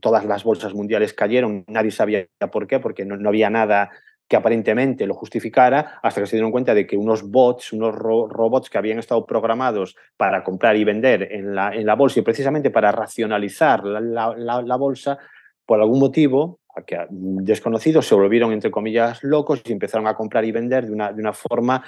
[0.00, 3.92] todas las bolsas mundiales cayeron, nadie sabía por qué, porque no, no había nada
[4.28, 8.70] que aparentemente lo justificara hasta que se dieron cuenta de que unos bots, unos robots
[8.70, 12.70] que habían estado programados para comprar y vender en la, en la bolsa y precisamente
[12.70, 15.18] para racionalizar la, la, bolsa,
[15.66, 20.52] por algún motivo que desconocidos se volvieron, entre comillas, locos y empezaron a comprar y
[20.52, 21.84] vender de una, de una forma,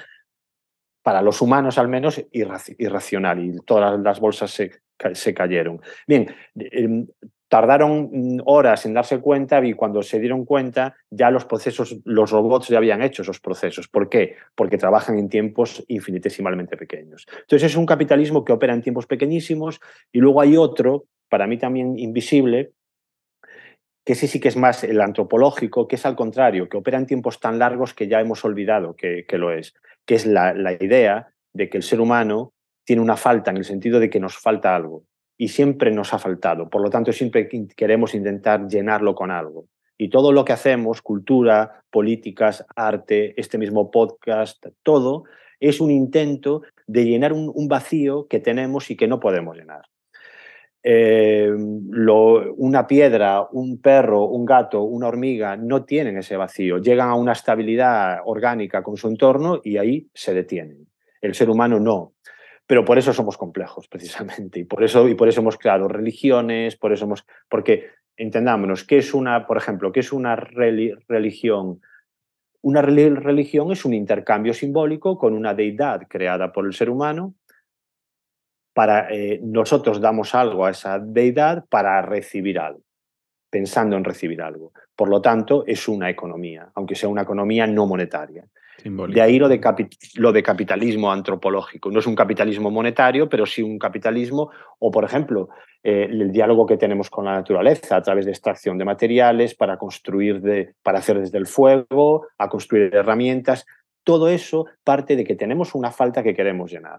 [1.02, 4.70] para los humanos al menos, irracional y todas las bolsas se,
[5.12, 5.80] se cayeron.
[6.06, 7.06] Bien, em,
[7.48, 12.30] tardaron mm, horas en darse cuenta y cuando se dieron cuenta ya los procesos, los
[12.30, 13.88] robots ya habían hecho esos procesos.
[13.88, 14.36] ¿Por qué?
[14.54, 17.26] Porque trabajan en tiempos infinitesimalmente pequeños.
[17.40, 19.80] Entonces es un capitalismo que opera en tiempos pequeñísimos
[20.12, 22.72] y luego hay otro, para mí también invisible,
[24.04, 27.06] que ese sí que es más el antropológico, que es al contrario, que opera en
[27.06, 31.68] tiempos tan largos que ya hemos olvidado que, lo es, que es la idea de
[31.68, 32.52] que el ser humano
[32.84, 35.02] tiene una falta en el sentido de que nos falta algo
[35.38, 36.68] y siempre nos ha faltado.
[36.68, 39.66] Por lo tanto, siempre queremos intentar llenarlo con algo.
[39.98, 45.24] Y todo lo que hacemos, cultura, políticas, arte, este mismo podcast, todo,
[45.58, 49.82] es un intento de llenar un, vacío que tenemos y que no podemos llenar.
[50.88, 57.16] eh, una piedra, un perro, un gato, una hormiga no tienen ese vacío, llegan a
[57.16, 60.86] una estabilidad orgánica con su entorno y ahí se detienen.
[61.20, 62.15] El ser humano no.
[62.66, 64.60] Pero por eso somos complejos, precisamente.
[64.60, 67.24] Y por eso, y por eso hemos creado religiones, por eso hemos.
[67.48, 71.80] Porque entendámonos, ¿qué es una, por ejemplo, qué es una religión?
[72.62, 77.34] Una religión es un intercambio simbólico con una deidad creada por el ser humano.
[78.74, 82.82] Para, eh, nosotros damos algo a esa deidad para recibir algo,
[83.48, 84.72] pensando en recibir algo.
[84.96, 88.44] Por lo tanto, es una economía, aunque sea una economía no monetaria.
[88.84, 89.60] De ahí lo de,
[90.16, 91.90] lo de capitalismo antropológico.
[91.90, 95.48] No es un capitalismo monetario, pero sí un capitalismo, o por ejemplo,
[95.82, 99.78] eh, el diálogo que tenemos con la naturaleza a través de extracción de materiales para
[99.78, 103.66] construir, de, para hacer desde el fuego, a construir herramientas.
[104.04, 106.98] Todo eso parte de que tenemos una falta que queremos llenar.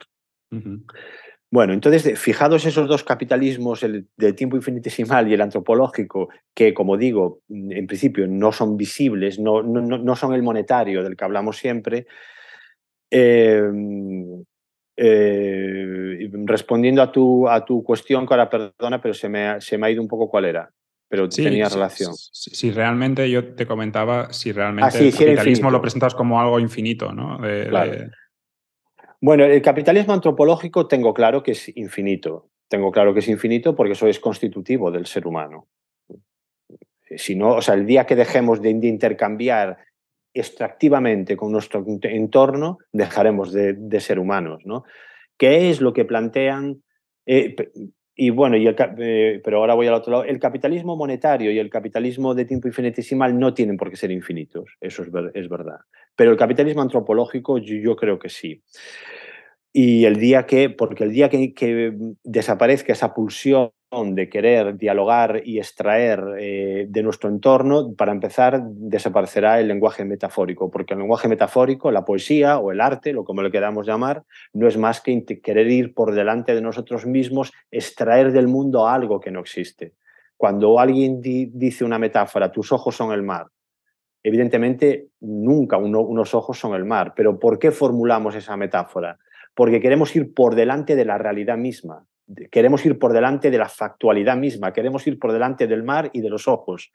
[1.50, 6.98] Bueno, entonces, fijados esos dos capitalismos, el de tiempo infinitesimal y el antropológico, que, como
[6.98, 12.06] digo, en principio no son visibles, no, no, son el monetario del que hablamos siempre,
[13.10, 14.44] em,
[14.98, 19.88] eh, respondiendo a tu, a tu cuestión, ahora perdona, pero se me, ha, se me
[19.88, 20.70] ha ido un poco cuál era
[21.10, 22.14] pero tenía relación.
[22.16, 27.14] Si, realmente yo te comentaba, si realmente ah, el capitalismo lo presentas como algo infinito,
[27.14, 27.40] ¿no?
[29.19, 32.49] Bueno, el capitalismo antropológico tengo claro que es infinito.
[32.67, 35.67] Tengo claro que es infinito porque eso es constitutivo del ser humano.
[37.15, 39.77] Si no, o sea, el día que dejemos de, intercambiar
[40.34, 44.84] extractivamente con nuestro entorno, dejaremos de, ser humanos, ¿no?
[45.38, 46.84] ¿Qué es lo que plantean?
[47.25, 47.56] Eh,
[48.19, 50.23] y bueno, y eh, pero ahora voy al otro lado.
[50.23, 54.65] El capitalismo monetario y el capitalismo de tiempo infinitesimal no tienen por qué ser infinitos,
[54.82, 55.82] eso es, es verdad.
[56.15, 58.63] Pero el capitalismo antropológico yo, creo que sí.
[59.71, 65.60] Y el día que, porque el día que, desaparezca esa pulsión de querer dialogar y
[65.60, 71.89] extraer eh, de nuestro entorno, para empezar, desaparecerá el lenguaje metafórico, porque el lenguaje metafórico,
[71.89, 75.71] la poesía o el arte, lo como le queramos llamar, no es más que querer
[75.71, 79.93] ir por delante de nosotros mismos, extraer del mundo algo que no existe.
[80.36, 83.47] Cuando alguien dice una metáfora, tus ojos son el mar,
[84.23, 89.19] Evidentemente, nunca unos ojos son el mar, pero ¿por qué formulamos esa metáfora?
[89.54, 92.06] Porque queremos ir por delante de la realidad misma,
[92.52, 96.22] queremos ir por delante de la factualidad misma, queremos ir por delante del mar y
[96.22, 96.92] de los ojos.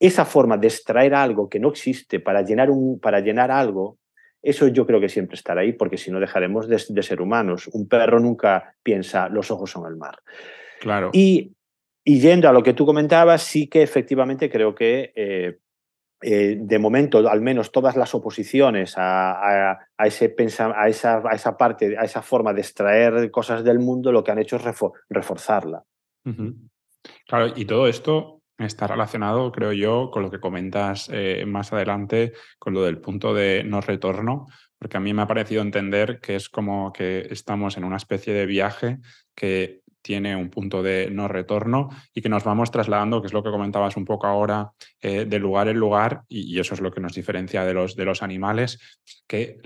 [0.00, 3.98] Esa forma de extraer algo que no existe para llenar, un, para llenar algo,
[4.42, 7.68] eso yo creo que siempre estará ahí, porque si no dejaremos de, ser humanos.
[7.72, 10.18] Un perro nunca piensa, los ojos son el mar.
[10.80, 11.10] Claro.
[11.12, 11.52] Y,
[12.04, 15.58] yendo a lo que tú comentabas, sí que efectivamente creo que eh,
[16.22, 21.96] eh, de momento, al menos todas las oposiciones a, ese a, esa, a, esa, parte,
[21.98, 24.62] a esa forma de extraer cosas del mundo, lo que han hecho es
[25.08, 25.84] reforzarla.
[27.26, 32.32] Claro, y todo esto está relacionado, creo yo, con lo que comentas eh, más adelante,
[32.58, 34.46] con lo del punto de no retorno,
[34.78, 38.32] porque a mí me ha parecido entender que es como que estamos en una especie
[38.32, 38.98] de viaje
[39.34, 43.42] que tiene un punto de no retorno y que nos vamos trasladando, que es lo
[43.42, 47.00] que comentabas un poco ahora, eh, de lugar en lugar, y, eso es lo que
[47.00, 48.78] nos diferencia de los, de los animales,
[49.26, 49.58] que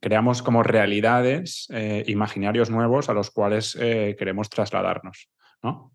[0.00, 5.28] creamos como realidades, eh, imaginarios nuevos a los cuales eh, queremos trasladarnos.
[5.62, 5.92] ¿no?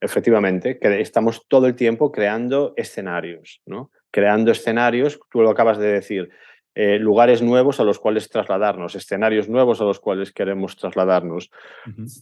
[0.00, 3.90] Efectivamente, que estamos todo el tiempo creando escenarios, ¿no?
[4.12, 6.30] Creando escenarios, tú lo acabas de decir,
[6.76, 11.52] eh, lugares nuevos a los cuales trasladarnos, escenarios nuevos a los cuales queremos trasladarnos.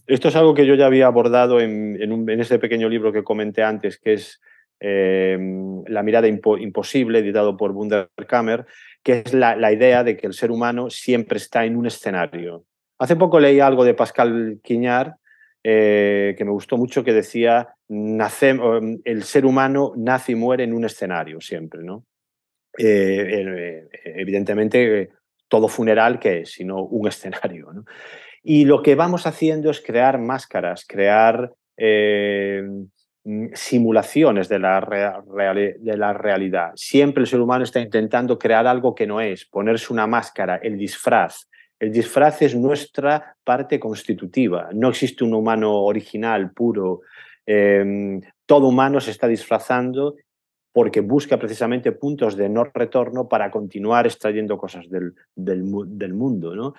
[0.05, 3.63] Esto es algo que yo ya había abordado en, en, ese pequeño libro que comenté
[3.63, 4.41] antes, que es
[4.79, 5.39] eh,
[5.87, 8.67] La mirada imposible, editado por Wunderkammer,
[9.01, 12.65] que es la, idea de que el ser humano siempre está en un escenario.
[12.99, 15.15] Hace poco leí algo de Pascal Quiñar,
[15.63, 18.55] eh, que me gustó mucho, que decía, nace,
[19.03, 22.05] el ser humano nace y muere en un escenario siempre, ¿no?
[22.77, 25.09] Eh, evidentemente,
[25.47, 27.69] todo funeral que es, sino un escenario.
[28.43, 32.63] Y lo que vamos haciendo es crear máscaras, crear eh,
[33.23, 35.23] mm, simulaciones de la,
[35.79, 36.71] de la realidad.
[36.75, 40.77] Siempre el ser humano está intentando crear algo que no es, ponerse una máscara, el
[40.77, 41.47] disfraz.
[41.79, 44.69] El disfraz es nuestra parte constitutiva.
[44.73, 47.01] No existe un humano original, puro.
[47.45, 50.15] Em, todo humano se está disfrazando
[50.73, 56.55] porque busca precisamente puntos de no retorno para continuar extrayendo cosas del, del, mundo.
[56.55, 56.73] ¿no?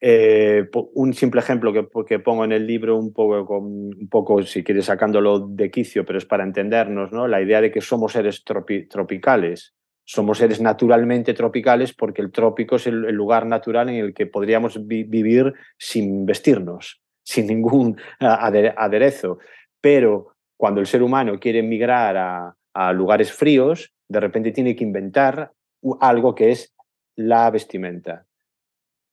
[0.00, 4.64] Eh, un simple ejemplo que, que, pongo en el libro, un poco, un poco, si
[4.64, 7.28] quieres, sacándolo de quicio, pero es para entendernos, ¿no?
[7.28, 9.72] la idea de que somos seres tropicales.
[10.04, 14.84] Somos seres naturalmente tropicales porque el trópico es el, lugar natural en el que podríamos
[14.84, 17.00] vivir sin vestirnos.
[17.24, 19.38] sin ningún aderezo.
[19.80, 24.84] Pero cuando el ser humano quiere migrar a, a lugares fríos, de repente tiene que
[24.84, 25.52] inventar
[26.00, 26.74] algo que es
[27.16, 28.26] la vestimenta.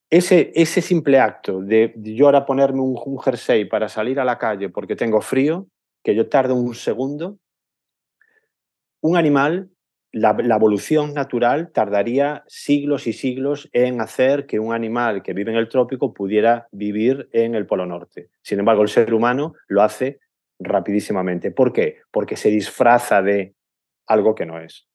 [0.09, 4.69] Ese, ese simple acto de yo ahora ponerme un, jersey para salir a la calle
[4.69, 5.67] porque tengo frío,
[6.03, 7.37] que yo tardo un segundo,
[9.01, 9.69] un animal,
[10.11, 15.57] la, evolución natural tardaría siglos y siglos en hacer que un animal que vive en
[15.57, 18.29] el trópico pudiera vivir en el Polo Norte.
[18.41, 20.19] Sin embargo, el ser humano lo hace
[20.59, 21.51] rapidísimamente.
[21.51, 21.97] ¿Por qué?
[22.11, 23.55] Porque se disfraza de
[24.07, 24.85] algo que no es.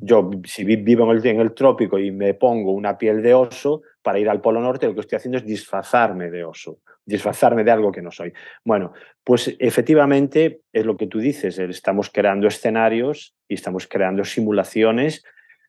[0.00, 3.82] Yo, si vivo en el, en el, trópico y me pongo una piel de oso
[4.02, 7.70] para ir al Polo Norte, lo que estoy haciendo es disfrazarme de oso, disfrazarme de
[7.70, 8.32] algo que no soy.
[8.64, 8.92] Bueno,
[9.22, 15.22] pues efectivamente es lo que tú dices, estamos creando escenarios y estamos creando simulaciones,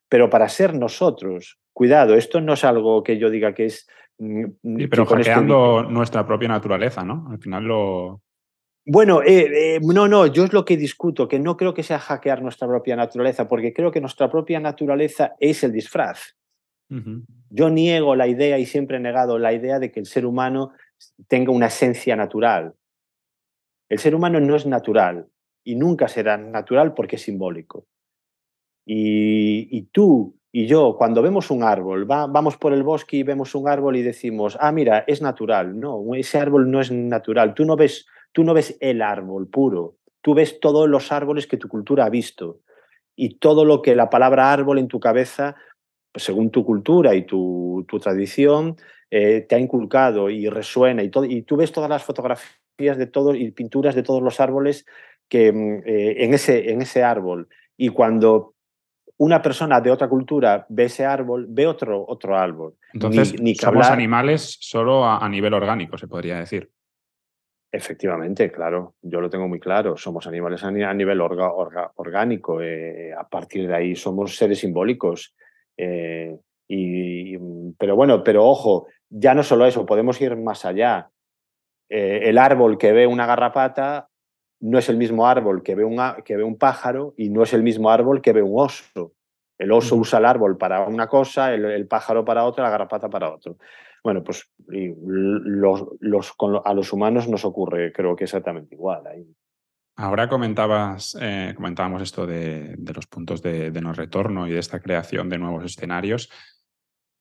[0.08, 3.86] pero para ser nosotros, cuidado, esto no es algo que yo diga que es...
[4.18, 7.28] Mm, sí, pero hackeando nuestra propia naturaleza, ¿no?
[7.30, 8.20] Al final lo,
[8.84, 12.00] bueno, eh, eh, no, no, yo es lo que discuto, que no creo que sea
[12.00, 16.36] hackear nuestra propia naturaleza, porque creo que nuestra propia naturaleza es el disfraz.
[17.48, 20.72] Yo niego la idea y siempre he negado la idea de que el ser humano
[21.26, 22.74] tenga una esencia natural.
[23.88, 25.26] El ser humano no es natural
[25.64, 27.86] y nunca será natural porque es simbólico.
[28.84, 33.68] Y, tú y yo, cuando vemos un árbol, vamos por el bosque y vemos un
[33.68, 35.78] árbol y decimos, ah, mira, es natural.
[35.78, 37.54] No, ese árbol no es natural.
[37.54, 41.56] Tú no ves Tú no ves el árbol puro, tú ves todos los árboles que
[41.56, 42.60] tu cultura ha visto
[43.14, 45.56] y todo lo que la palabra árbol en tu cabeza,
[46.10, 48.76] pues según tu cultura y tu, tradición,
[49.10, 53.06] eh, te ha inculcado y resuena y, todo, y tú ves todas las fotografías de
[53.06, 54.86] todos y pinturas de todos los árboles
[55.28, 57.48] que, mm, eh, en, ese, en ese árbol.
[57.76, 58.54] Y cuando
[59.18, 62.74] una persona de otra cultura ve ese árbol, ve otro, otro árbol.
[62.92, 66.70] Entonces, somos animales solo a, nivel orgánico, se podría decir.
[67.74, 69.96] Efectivamente, claro, yo lo tengo muy claro.
[69.96, 72.60] Somos animales a nivel orgánico.
[72.60, 75.34] Eh, a partir de ahí somos seres simbólicos.
[75.78, 76.36] Eh,
[76.68, 77.38] y,
[77.78, 81.08] pero bueno, pero ojo, ya no solo eso, podemos ir más allá.
[81.88, 84.08] Eh, el árbol que ve una garrapata
[84.60, 85.84] no es el mismo árbol que ve,
[86.26, 89.12] que ve un pájaro y no es el mismo árbol que ve un oso.
[89.58, 93.32] El oso usa el árbol para una cosa, el pájaro para otra, la garrapata para
[93.32, 93.56] otro.
[94.04, 94.50] Bueno, pues
[96.64, 99.04] a los humanos nos ocurre, creo que exactamente igual.
[99.94, 105.28] Ahora comentabas, eh, comentábamos esto de, los puntos de, no retorno y de esta creación
[105.28, 106.30] de nuevos escenarios.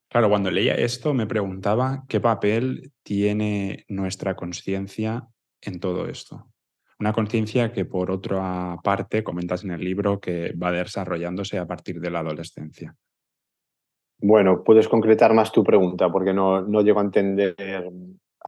[0.09, 5.27] Claro, cuando leía esto me preguntaba qué papel tiene nuestra conciencia
[5.61, 6.51] en todo esto.
[6.99, 11.99] Una conciencia que por otra parte comentas en el libro que va desarrollándose a partir
[11.99, 12.95] de la adolescencia.
[14.21, 17.55] Bueno, puedes concretar más tu pregunta porque no, no llego a entender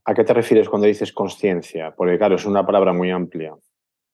[0.06, 3.56] a qué te refieres cuando dices conciencia, porque claro, es una palabra muy amplia.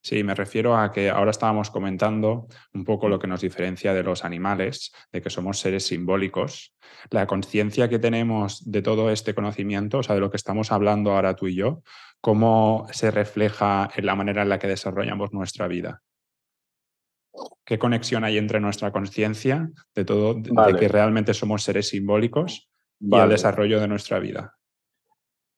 [0.02, 4.04] Sí, me refiero a que ahora estábamos comentando un poco lo que nos diferencia de
[4.04, 6.74] los animales, de que somos seres simbólicos.
[7.10, 11.12] La conciencia que tenemos de todo este conocimiento, o sea, de lo que estamos hablando
[11.12, 11.82] ahora tú y yo,
[12.22, 16.02] cómo se refleja en la manera en la que desarrollamos nuestra vida
[17.66, 22.70] qué conexión hay entre nuestra conciencia de todo, de que realmente somos seres simbólicos
[23.00, 24.56] y el desarrollo de nuestra vida.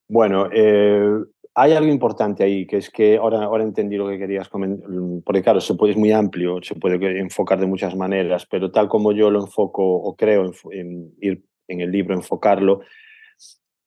[0.08, 1.06] Bueno, eh,
[1.54, 4.88] hay algo importante ahí, que es que ahora, ahora entendí lo que querías comentar,
[5.24, 8.88] porque claro, se puede, es muy amplio, se puede enfocar de muchas maneras, pero tal
[8.88, 12.80] como yo lo enfoco o creo en, ir en el libro enfocarlo,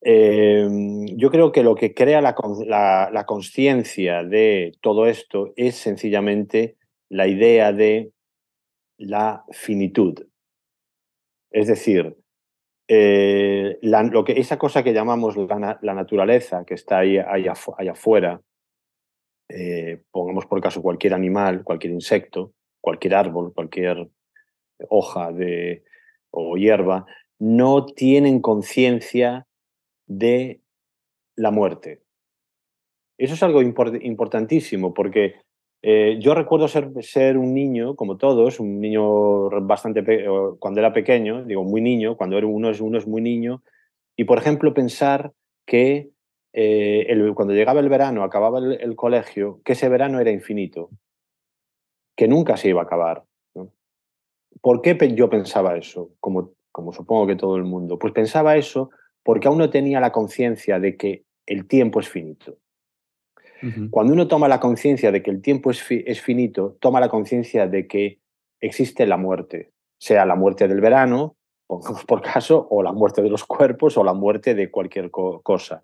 [0.01, 0.67] eh,
[1.15, 2.35] yo creo que lo que crea la,
[2.67, 6.77] la, la conciencia de todo esto es sencillamente
[7.09, 8.11] la idea de
[8.97, 10.25] la finitud.
[11.51, 12.17] Es decir,
[12.87, 17.53] eh, lo que, esa cosa que llamamos la, naturaleza, que está ahí allá,
[17.91, 18.41] afuera,
[19.49, 24.09] eh, pongamos por caso cualquier animal, cualquier insecto, cualquier árbol, cualquier
[24.89, 25.83] hoja de,
[26.31, 27.05] o hierba,
[27.39, 29.47] no tienen conciencia
[30.07, 30.61] de
[31.35, 32.01] la muerte.
[33.17, 35.35] Eso es algo importantísimo porque
[35.87, 40.03] eh, yo recuerdo ser, un niño, como todos, un niño bastante,
[40.57, 43.61] cuando era pequeño, digo muy niño, cuando uno, es, uno es muy niño,
[44.15, 45.31] y por ejemplo pensar
[45.67, 46.09] que
[46.53, 50.89] eh, cuando llegaba el verano, acababa el, colegio, que ese verano era infinito,
[52.15, 53.23] que nunca se iba a acabar.
[54.61, 56.09] ¿Por qué yo pensaba eso?
[56.19, 57.99] Como, como supongo que todo el mundo.
[57.99, 58.89] Pues pensaba eso
[59.21, 62.57] porque aún no tenía la conciencia de que el tiempo es finito.
[63.89, 65.81] Cuando uno toma la conciencia de que el tiempo es,
[66.21, 68.19] finito, toma la conciencia de que
[68.59, 71.35] existe la muerte, sea la muerte del verano,
[71.67, 75.83] por caso, o la muerte de los cuerpos, o la muerte de cualquier cosa.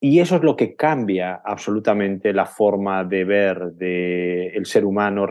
[0.00, 5.26] y eso es lo que cambia absolutamente la forma de ver del ser humano,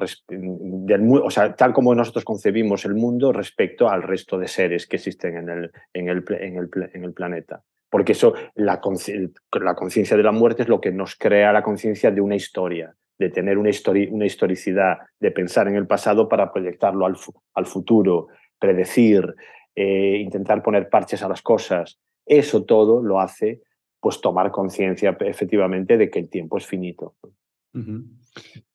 [1.24, 5.49] o sea, tal como nosotros concebimos el mundo respecto al resto de seres que existen
[5.93, 7.64] en el planeta.
[7.89, 12.21] Porque eso, la, conciencia de la muerte es lo que nos crea la conciencia de
[12.21, 13.71] una historia, de tener una,
[14.11, 17.17] una, historicidad, de pensar en el pasado para proyectarlo al,
[17.55, 18.27] al futuro,
[18.59, 19.35] predecir,
[19.75, 21.99] eh, intentar poner parches a las cosas.
[22.25, 23.61] Eso todo lo hace
[23.99, 27.15] pues tomar conciencia efectivamente de que el tiempo es finito.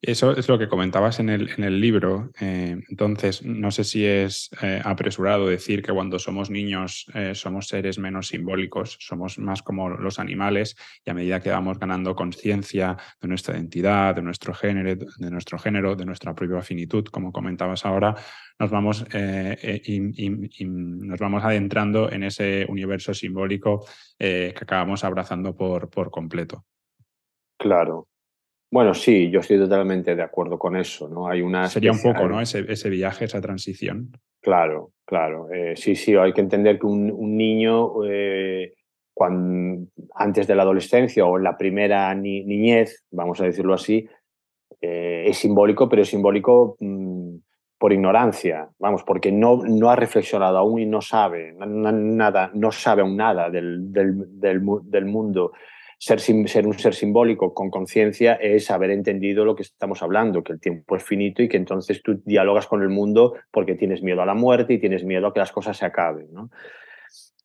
[0.06, 2.30] Eso es lo que comentabas en el, en el libro.
[2.38, 7.68] Eh, entonces, no sé si es eh, apresurado decir que cuando somos niños eh, somos
[7.68, 12.98] seres menos simbólicos, somos más como los animales y a medida que vamos ganando conciencia
[13.18, 17.86] de nuestra identidad, de nuestro género, de nuestro género, de nuestra propia finitud, como comentabas
[17.86, 18.14] ahora,
[18.58, 23.86] nos vamos, nos vamos adentrando en ese universo simbólico
[24.18, 26.66] que acabamos abrazando por, por completo.
[27.58, 28.08] Claro,
[28.74, 31.28] bueno, sí, yo estoy totalmente de acuerdo con eso, ¿no?
[31.28, 32.40] Hay una Sería un poco, ¿no?
[32.40, 34.10] Ese, viaje, esa transición.
[34.40, 35.48] Claro, claro.
[35.52, 38.74] Eh, sí, sí, hay que entender que un, niño, eh,
[39.14, 44.08] cuando, antes de la adolescencia o en la primera niñez, vamos a decirlo así,
[44.80, 47.36] eh, es simbólico, pero es simbólico mm,
[47.78, 53.02] por ignorancia, vamos, porque no, no ha reflexionado aún y no sabe nada, no sabe
[53.02, 55.52] aún nada del, del, del mundo
[56.04, 60.52] ser, ser un ser simbólico con conciencia es haber entendido lo que estamos hablando, que
[60.52, 64.20] el tiempo es finito y que entonces tú dialogas con el mundo porque tienes miedo
[64.20, 66.28] a la muerte y tienes miedo a que las cosas se acaben.
[66.30, 66.50] ¿no?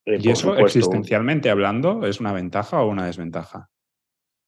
[0.05, 3.69] Eh, ¿Y eso existencialmente hablando es una ventaja o una desventaja?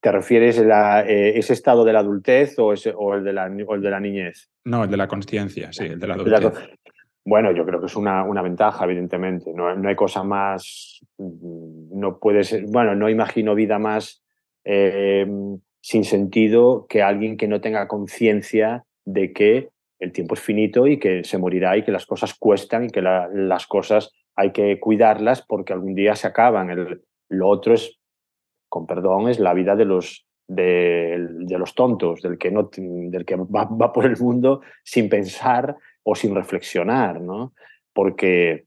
[0.01, 3.49] ¿Te refieres a eh, ese estado de la adultez o, ese, o, el de la,
[3.66, 4.49] o el de la niñez?
[4.66, 6.70] No, el de la conciencia, sí, el de la adultez.
[7.24, 9.53] Bueno, yo creo que es una, una ventaja, evidentemente.
[9.53, 11.01] No, no, hay cosa más.
[11.17, 12.65] No puede ser.
[12.67, 14.24] Bueno, no imagino vida más
[14.63, 15.28] eh,
[15.82, 19.69] sin sentido que alguien que no tenga conciencia de que
[19.99, 23.01] el tiempo es finito y que se morirá y que las cosas cuestan y que
[23.01, 26.72] las cosas hay que cuidarlas porque algún día se acaban.
[26.72, 27.99] El, lo otro es,
[28.67, 33.26] con perdón, es la vida de los, de, de los tontos, del que, no, del
[33.26, 37.54] que va, va por el mundo sin pensar o sin reflexionar, ¿no?
[37.93, 38.66] Porque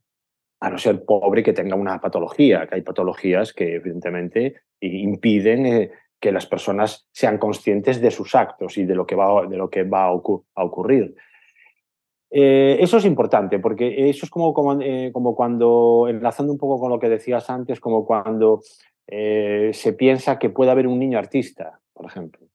[0.61, 5.91] a no ser pobre que tenga una patología, que hay patologías que evidentemente impiden eh,
[6.19, 9.69] que las personas sean conscientes de sus actos y de lo que va, de lo
[9.69, 11.15] que va a, ocurrir.
[12.31, 16.91] Eh, eso es importante, porque eso es como, eh, como, cuando, enlazando un poco con
[16.91, 18.63] lo que decías antes, como cuando
[19.07, 22.47] se piensa que puede haber un niño artista, por ejemplo.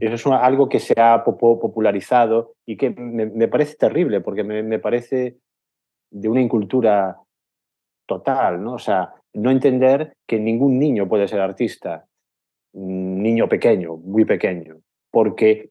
[0.00, 5.38] Eso es algo que se ha popularizado y que me, parece terrible porque me, parece
[6.10, 7.16] de una incultura
[8.06, 8.74] total, ¿no?
[8.74, 12.04] O sea, no entender que ningún niño puede ser artista,
[12.72, 15.70] niño pequeño, muy pequeño, porque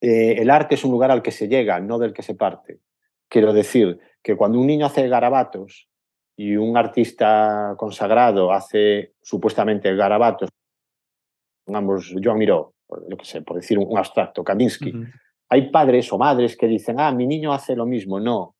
[0.00, 2.80] eh, el arte es un lugar al que se llega, no del que se parte.
[3.28, 5.90] Quiero decir que cuando un niño hace garabatos
[6.34, 10.48] y un artista consagrado hace supuestamente garabatos,
[11.66, 12.72] pongamos Joan Miró,
[13.08, 14.92] lo que sé, por decir un, abstracto, Kandinsky.
[15.50, 18.20] Hay padres o madres que dicen, ah, mi niño hace lo mismo.
[18.20, 18.54] No,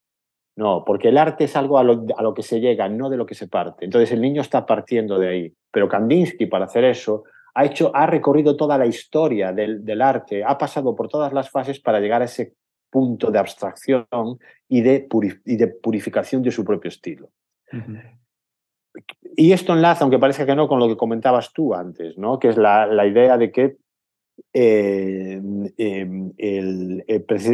[0.58, 3.36] no, porque el arte es algo a lo, que se llega, no de lo que
[3.36, 3.84] se parte.
[3.84, 5.54] Entonces el niño está partiendo de ahí.
[5.70, 7.22] Pero Kandinsky, para hacer eso,
[7.54, 11.78] ha, hecho, ha recorrido toda la historia del, arte, ha pasado por todas las fases
[11.78, 12.54] para llegar a ese
[12.90, 14.06] punto de abstracción
[14.68, 15.06] y de,
[15.44, 17.30] y de purificación de su propio estilo.
[19.36, 22.40] Y esto enlaza, aunque parezca que no, con lo que comentabas tú antes, ¿no?
[22.40, 23.76] que es la, la idea de que
[24.52, 25.40] eh,
[25.76, 26.32] em,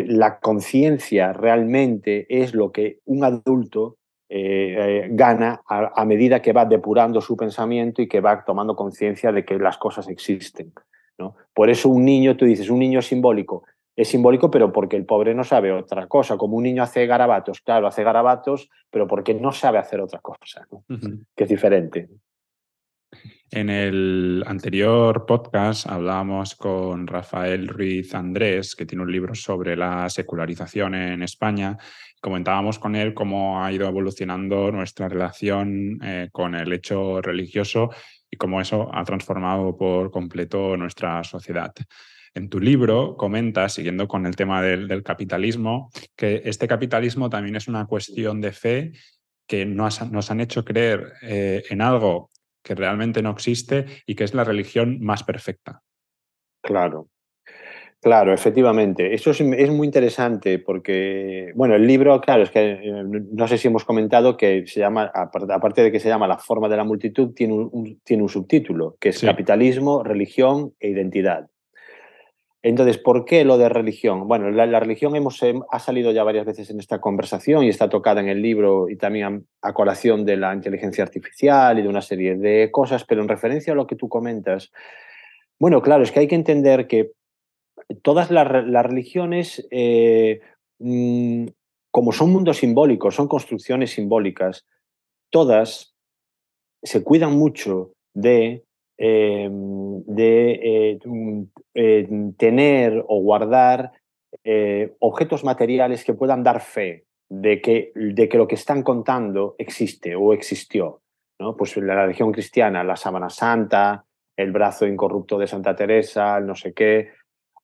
[0.06, 3.96] la conciencia realmente es lo que un adulto
[4.28, 9.30] eh, eh, gana a, medida que va depurando su pensamiento y que va tomando conciencia
[9.32, 10.72] de que las cosas existen.
[11.18, 11.36] ¿no?
[11.52, 13.64] Por eso un niño, tú dices, un niño simbólico,
[13.94, 16.36] es simbólico, pero porque el pobre no sabe otra cosa.
[16.36, 20.66] Como un niño hace garabatos, claro, hace garabatos, pero porque no sabe hacer otra cosa,
[21.36, 22.08] que es diferente.
[23.54, 30.10] En el anterior podcast hablábamos con Rafael Ruiz Andrés, que tiene un libro sobre la
[30.10, 31.78] secularización en España.
[32.20, 37.90] Comentábamos con él cómo ha ido evolucionando nuestra relación eh, con el hecho religioso
[38.28, 41.72] y cómo eso ha transformado por completo nuestra sociedad.
[42.34, 47.68] En tu libro comentas, siguiendo con el tema del, capitalismo, que este capitalismo también es
[47.68, 48.92] una cuestión de fe
[49.46, 52.32] que nos, han hecho creer eh, en algo
[52.64, 55.82] que realmente no existe y que es la religión más perfecta.
[56.62, 57.08] Claro.
[58.00, 59.14] Claro, efectivamente.
[59.14, 63.02] Eso es, muy interesante porque, bueno, el libro, claro, es que eh,
[63.32, 66.68] no sé si hemos comentado que se llama, aparte de que se llama La forma
[66.68, 71.48] de la multitud, tiene un, tiene un subtítulo, que es Capitalismo, Religión e Identidad.
[72.64, 74.26] Entonces, ¿por qué lo de religión?
[74.26, 77.90] Bueno, la, religión hemos, eh, ha salido ya varias veces en esta conversación y está
[77.90, 82.00] tocada en el libro y también a, colación de la inteligencia artificial y de una
[82.00, 84.72] serie de cosas, pero en referencia a lo que tú comentas,
[85.58, 87.12] bueno, claro, es que hay que entender que
[88.00, 90.40] todas las, religiones, eh,
[90.78, 91.48] mm,
[91.90, 94.64] como son mundos simbólicos, son construcciones simbólicas,
[95.28, 95.94] todas
[96.82, 98.64] se cuidan mucho de,
[98.98, 100.98] eh, de
[101.74, 103.92] eh, tener o guardar
[104.98, 110.14] objetos materiales que puedan dar fe de que, de que lo que están contando existe
[110.16, 111.00] o existió.
[111.38, 111.56] ¿no?
[111.56, 114.04] Pues la religión cristiana, la sábana santa,
[114.36, 117.10] el brazo incorrupto de Santa Teresa, el no sé qué,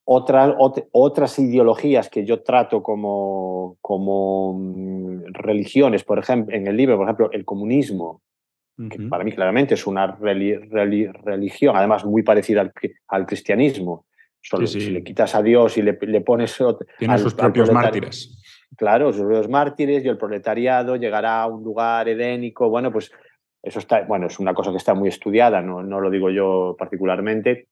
[0.04, 0.54] otras,
[0.92, 7.06] otras ideologías que yo trato como, como mm, religiones, por ejemplo, en el libro, por
[7.06, 8.22] ejemplo, el comunismo,
[8.88, 12.70] que para mí claramente es una religión, además muy parecida
[13.08, 14.06] al, cristianismo.
[14.40, 16.56] Solo Si le quitas a Dios y le, le pones...
[16.98, 18.40] Tiene sus propios mártires.
[18.76, 22.70] Claro, sus propios mártires y el proletariado llegará a un lugar edénico.
[22.70, 23.12] Bueno, pues
[23.62, 26.76] eso está, bueno, es una cosa que está muy estudiada, no, no lo digo yo
[26.78, 27.68] particularmente,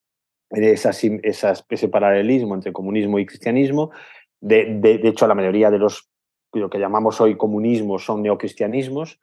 [0.51, 3.91] ese paralelismo entre comunismo y cristianismo.
[4.41, 6.11] De, de, hecho, la mayoría de los
[6.53, 9.21] lo que llamamos hoy comunismo son neocristianismos.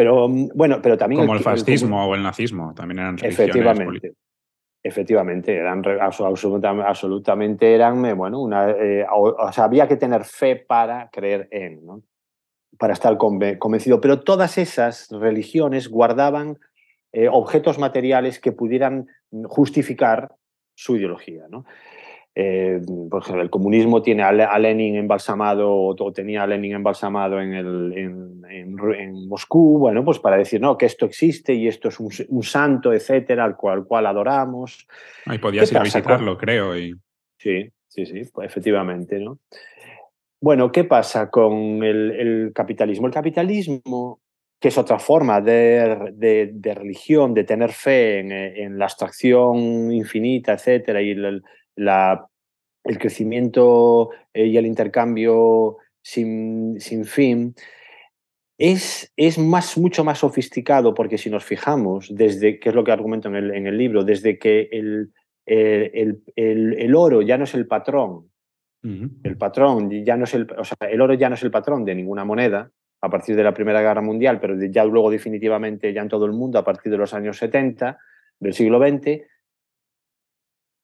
[0.00, 1.20] Pero mm, bueno, pero también.
[1.20, 4.14] Como el, fascismo o el nazismo, también eran Efectivamente.
[4.82, 11.10] Efectivamente, eran absolutamente, eran, eh, bueno, una, eh, o, sea, había que tener fe para
[11.10, 12.02] creer en, ¿no?
[12.78, 14.00] para estar convencido.
[14.00, 16.56] Pero todas esas religiones guardaban
[17.12, 19.06] eh, objetos materiales que pudieran
[19.48, 20.34] justificar
[20.74, 21.42] su ideología.
[21.50, 21.66] ¿no?
[22.42, 22.80] Eh,
[23.10, 27.92] por ejemplo, el comunismo tiene a Lenin embalsamado o tenía a Lenin embalsamado en, el,
[28.48, 32.94] en, Moscú, bueno, pues para decir no, que esto existe y esto es un, santo,
[32.94, 34.88] etcétera, al cual, cual adoramos.
[35.26, 36.78] Ahí podías ir a visitarlo, creo.
[36.78, 36.94] Y...
[37.36, 39.18] Sí, sí, sí, pues efectivamente.
[39.18, 39.38] ¿no?
[40.40, 43.06] Bueno, ¿qué pasa con el, el capitalismo?
[43.06, 44.18] El capitalismo
[44.58, 51.10] que es otra forma de, religión, de tener fe en, la abstracción infinita, etcétera, y
[51.10, 51.42] el,
[52.84, 57.54] el crecimiento eh, y el intercambio sin, sin fin,
[58.58, 62.92] es, es, más, mucho más sofisticado porque si nos fijamos, desde, que es lo que
[62.92, 65.12] argumento en el, en el libro, desde que el,
[65.46, 68.30] el, el, oro ya no es el patrón,
[68.82, 71.84] el patrón ya no es el, o sea, el oro ya no es el patrón
[71.84, 72.70] de ninguna moneda,
[73.02, 76.32] a partir de la Primera Guerra Mundial, pero ya luego definitivamente ya en todo el
[76.32, 77.98] mundo a partir de los años 70
[78.38, 79.22] del siglo XX,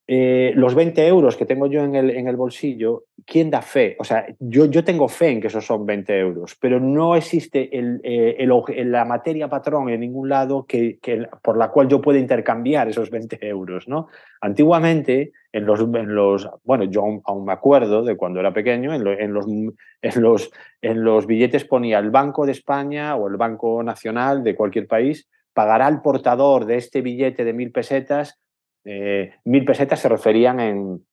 [0.08, 3.96] eh, los 20 euros que tengo yo en el, en el bolsillo, ¿quién da fe?
[3.98, 7.76] O sea, yo, yo tengo fe en que esos son 20 euros, pero no existe
[7.76, 12.00] el, eh, el, la materia patrón en ningún lado que, que, por la cual yo
[12.00, 13.88] pueda intercambiar esos 20 euros.
[13.88, 14.06] ¿no?
[14.40, 19.04] Antiguamente, en los, en los, bueno, yo aún, me acuerdo de cuando era pequeño, en,
[19.08, 20.52] en, los, en, los,
[20.82, 25.28] en los billetes ponía el Banco de España o el Banco Nacional de cualquier país,
[25.52, 28.38] pagará al portador de este billete de mil pesetas
[28.86, 31.04] eh, mil pesetas se referían en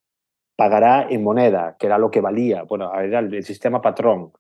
[0.56, 4.32] pagará en moneda, que era lo que valía, bueno, era el, sistema patrón.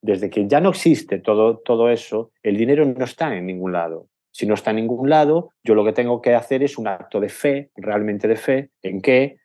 [0.00, 4.06] Desde que ya no existe todo, todo eso, el dinero no está en ningún lado.
[4.30, 7.18] Si no está en ningún lado, yo lo que tengo que hacer es un acto
[7.18, 9.38] de fe, realmente de fe, en que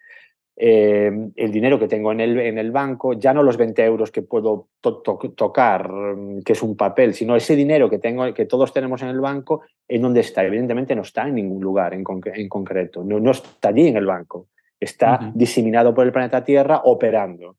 [0.64, 4.12] Em, el dinero que tengo en el, en el, banco, ya no los 20 euros
[4.12, 8.72] que puedo tocar, mm, que es un papel, sino ese dinero que, tengo, que todos
[8.72, 10.46] tenemos en el banco, ¿en dónde está?
[10.46, 12.04] Evidentemente no está en ningún lugar en,
[12.36, 14.50] en concreto, no, no, está allí en el banco,
[14.80, 17.56] está diseminado por el planeta Tierra operando.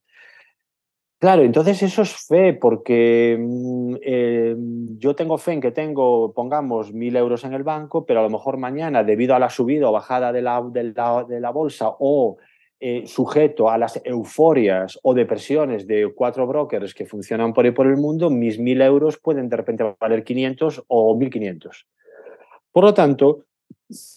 [1.18, 6.92] Claro, entonces eso es fe, porque mm, em, yo tengo fe en que tengo, pongamos,
[6.92, 9.92] mil euros en el banco, pero a lo mejor mañana, debido a la subida o
[9.92, 12.36] bajada de la, de la, de la bolsa o
[12.84, 17.86] eh, sujeto a las euforias o depresiones de cuatro brokers que funcionan por ahí por
[17.86, 21.86] el mundo, mis mil euros pueden de repente valer 500 o 1500.
[22.72, 23.44] Por lo tanto,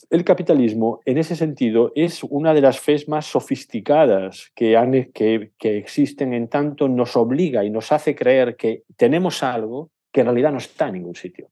[0.10, 5.52] el capitalismo, en ese sentido, es una de las fes más sofisticadas que, han, que,
[5.60, 10.26] que existen, en tanto nos obliga y nos hace creer que tenemos algo que en
[10.26, 11.50] realidad no está en ningún sitio.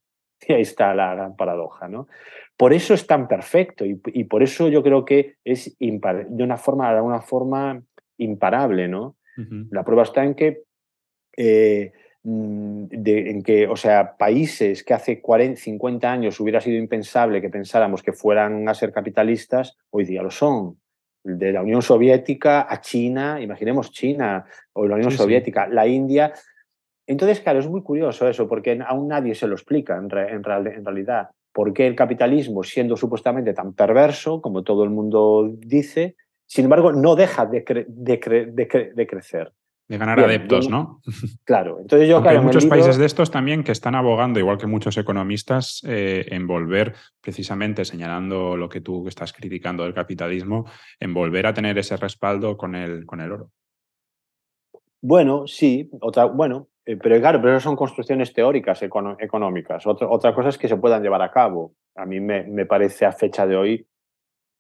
[0.48, 2.08] Y ahí está la gran paradoja, ¿no?
[2.58, 6.94] Por eso es tan perfecto y, por eso yo creo que es de una forma,
[6.94, 7.82] de una forma
[8.18, 9.16] imparable, ¿no?
[9.72, 10.62] La prueba está en que,
[11.36, 11.92] eh,
[12.22, 17.50] mm, en que, o sea, países que hace 40, 50 años hubiera sido impensable que
[17.50, 20.78] pensáramos que fueran a ser capitalistas, hoy día lo son.
[21.26, 26.34] de la Unión Soviética a China, imaginemos China o la Unión Soviética, la India.
[27.08, 31.30] Entonces, claro, es muy curioso eso, porque aún nadie se lo explica en, en, realidad.
[31.54, 36.92] ¿Por qué el capitalismo, siendo supuestamente tan perverso, como todo el mundo dice, sin embargo,
[36.92, 39.54] no deja de, de crecer?
[39.88, 41.02] De ganar adeptos, ¿no?
[41.44, 41.78] Claro.
[41.82, 45.82] Entonces yo, hay muchos países de estos también que están abogando, igual que muchos economistas,
[45.86, 50.66] eh, en volver, precisamente señalando lo que tú estás criticando del capitalismo,
[51.00, 53.52] en volver a tener ese respaldo con el, con el oro.
[55.02, 55.90] Bueno, sí.
[56.00, 59.88] Otra, bueno, eh, pero claro, pero son construcciones teóricas económicas.
[59.88, 61.74] Otra, otra cosa es que se puedan llevar a cabo.
[61.96, 63.88] A mí me, me parece a fecha de hoy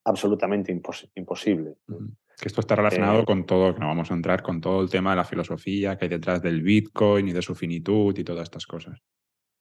[0.05, 0.71] absolutamente
[1.15, 1.75] imposible.
[1.87, 4.89] Que esto está relacionado eh, con todo, que no vamos a entrar con todo el
[4.89, 8.43] tema de la filosofía que hay detrás del Bitcoin y de su finitud y todas
[8.43, 8.99] estas cosas.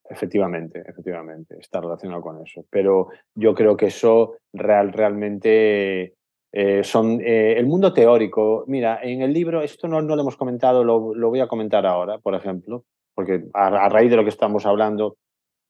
[0.08, 2.64] Efectivamente, efectivamente, está relacionado con eso.
[2.70, 6.14] Pero yo creo que eso real, realmente
[6.52, 8.64] eh, son eh, el mundo teórico.
[8.66, 11.86] Mira, en el libro, esto no, no lo hemos comentado, lo, lo, voy a comentar
[11.86, 12.84] ahora, por ejemplo,
[13.14, 15.16] porque a, raíz de lo que estamos hablando,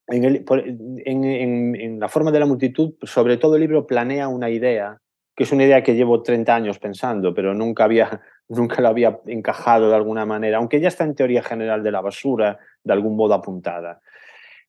[0.08, 4.98] en, la forma de la multitud, sobre todo el libro planea una idea
[5.34, 9.20] que es una idea que llevo 30 años pensando, pero nunca, había, nunca la había
[9.26, 13.16] encajado de alguna manera, aunque ya está en teoría general de la basura, de algún
[13.16, 14.00] modo apuntada,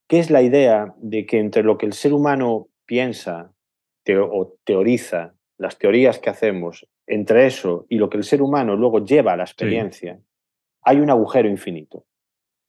[0.08, 3.52] que es la idea de que entre lo que el ser humano piensa
[4.08, 9.04] o teoriza, las teorías que hacemos, entre eso y lo que el ser humano luego
[9.04, 10.20] lleva a la experiencia,
[10.82, 12.06] hay un agujero infinito.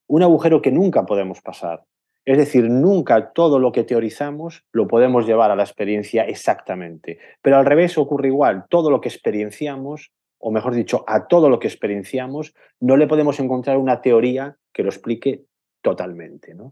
[0.07, 1.85] Un agujero que nunca podemos pasar.
[2.25, 7.19] Es decir, nunca todo lo que teorizamos lo podemos llevar a la experiencia exactamente.
[7.43, 8.65] Pero al revés ocurre igual.
[8.71, 13.41] Todo lo que experienciamos, o mejor dicho, a todo lo que experienciamos, no le podemos
[13.41, 15.45] encontrar una teoría que lo explique
[15.83, 16.55] totalmente.
[16.55, 16.65] ¿no?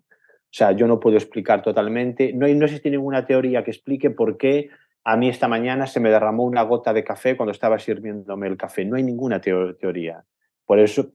[0.53, 4.37] O sea, yo no puedo explicar totalmente, no, no existe ninguna teoría que explique por
[4.37, 4.69] qué
[5.05, 8.57] a mí esta mañana se me derramó una gota de café cuando estaba sirviéndome el
[8.57, 8.85] café.
[8.85, 10.25] No hay ninguna teoría.
[10.65, 11.13] Por eso,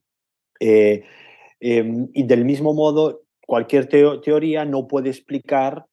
[0.59, 1.03] eh,
[1.59, 5.85] em, y del mismo modo, cualquier teoría no puede explicar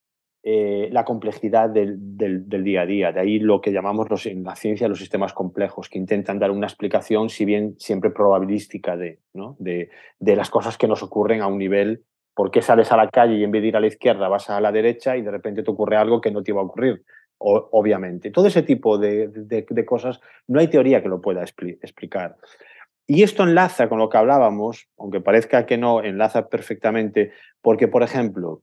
[0.46, 3.12] eh, la complejidad del, día a día.
[3.12, 6.66] De ahí lo que llamamos en la ciencia los sistemas complejos, que intentan dar una
[6.66, 12.04] explicación, si bien siempre probabilística, de, de, las cosas que nos ocurren a un nivel.
[12.34, 14.50] ¿Por qué sales a la calle y en vez de ir a la izquierda vas
[14.50, 17.04] a la derecha y de repente te ocurre algo que no te iba a ocurrir?
[17.44, 18.30] Obviamente.
[18.30, 22.36] Todo ese tipo de, cosas no hay teoría que lo pueda explicar.
[23.06, 28.02] Y esto enlaza con lo que hablábamos, aunque parezca que no, enlaza perfectamente, porque, por
[28.02, 28.62] ejemplo,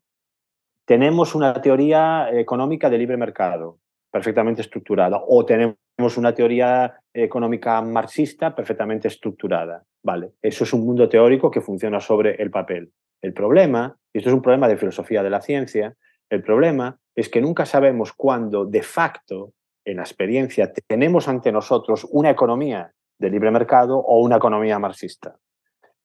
[0.85, 3.77] tenemos una teoría económica de libre mercado
[4.11, 9.83] perfectamente estructurada o tenemos una teoría económica marxista perfectamente estructurada.
[10.03, 12.91] Vale, eso es un mundo teórico que funciona sobre el papel.
[13.21, 15.95] El problema, y esto es un problema de filosofía de la ciencia,
[16.31, 19.51] el problema es que nunca sabemos cuándo de facto
[19.83, 25.37] en la experiencia tenemos ante nosotros una economía de libre mercado o una economía marxista,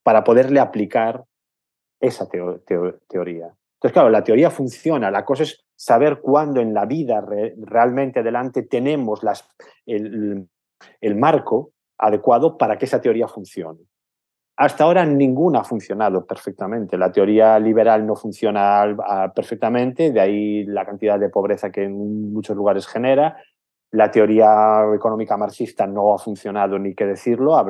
[0.03, 1.25] para poderle aplicar
[2.01, 3.55] esa teoría.
[3.77, 7.25] Entonces, claro, la teoría funciona, la cosa es saber cuándo en la vida
[7.57, 9.49] realmente delante tenemos las,
[9.87, 10.49] el,
[11.15, 13.81] marco adecuado para que esa teoría funcione.
[14.59, 16.97] Hasta ahora ninguna ha funcionado perfectamente.
[16.97, 18.97] La teoría liberal no funciona
[19.35, 23.37] perfectamente, de ahí la cantidad de pobreza que en muchos lugares genera.
[23.91, 27.63] La teoría económica marxista no ha funcionado ni qué decirlo.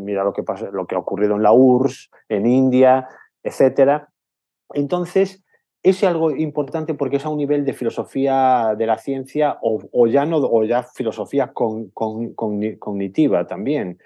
[0.00, 0.42] Mira lo que,
[0.72, 3.08] lo que ha ocurrido en la URSS, en India,
[3.42, 4.02] etc.
[4.74, 5.42] Entonces,
[5.82, 10.26] es algo importante porque es a un nivel de filosofía de la ciencia o, ya,
[10.26, 13.98] no, o ya filosofía cognitiva también.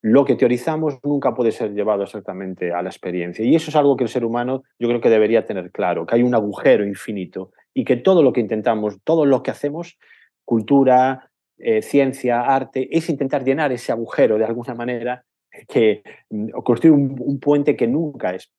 [0.00, 3.44] Lo que teorizamos nunca puede ser llevado exactamente a la experiencia.
[3.44, 6.14] Y eso es algo que el ser humano yo creo que debería tener claro, que
[6.14, 9.98] hay un agujero infinito y que todo lo que intentamos, todo lo que hacemos
[10.44, 15.24] cultura, eh, ciencia, arte, es intentar llenar ese agujero de alguna manera
[15.66, 18.50] que mm, construir un, puente que nunca es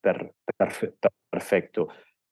[1.31, 1.87] perfecto.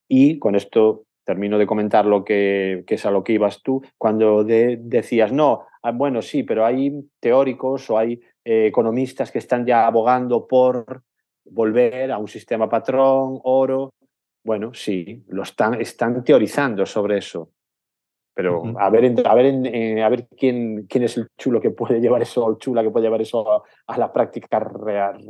[0.10, 4.44] Y con esto termino de comentar lo que, es a lo que ibas tú, cuando
[4.46, 9.86] decías, no, ah, bueno, sí, pero hay teóricos o hay eh, economistas que están ya
[9.86, 11.04] abogando por
[11.44, 13.94] volver a un sistema patrón, oro.
[14.42, 17.50] Bueno, sí, lo están, están teorizando sobre eso.
[18.34, 22.00] Pero a ver, a ver, eh, a ver quién, quién es el chulo que puede
[22.00, 25.28] llevar eso, el chula que puede llevar eso a, la práctica real,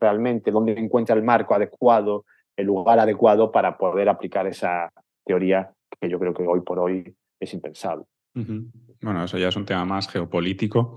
[0.00, 2.24] realmente, dónde encuentra el marco adecuado,
[2.56, 4.90] el lugar adecuado para poder aplicar esa
[5.22, 8.06] teoría que yo creo que hoy por hoy es impensable.
[8.32, 10.96] Bueno, eso ya es un tema más geopolítico.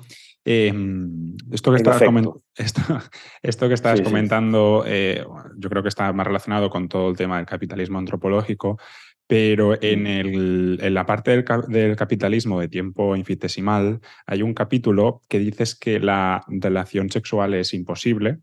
[0.50, 2.02] Em, esto, que estabas
[3.44, 5.22] esto, que estabas comentando, eh,
[5.58, 8.80] yo creo que está más relacionado con todo el tema del capitalismo antropológico,
[9.28, 15.22] Pero en, el, en la parte del, del, capitalismo de tiempo infinitesimal hay un capítulo
[15.28, 18.40] que dices que la relación sexual es imposible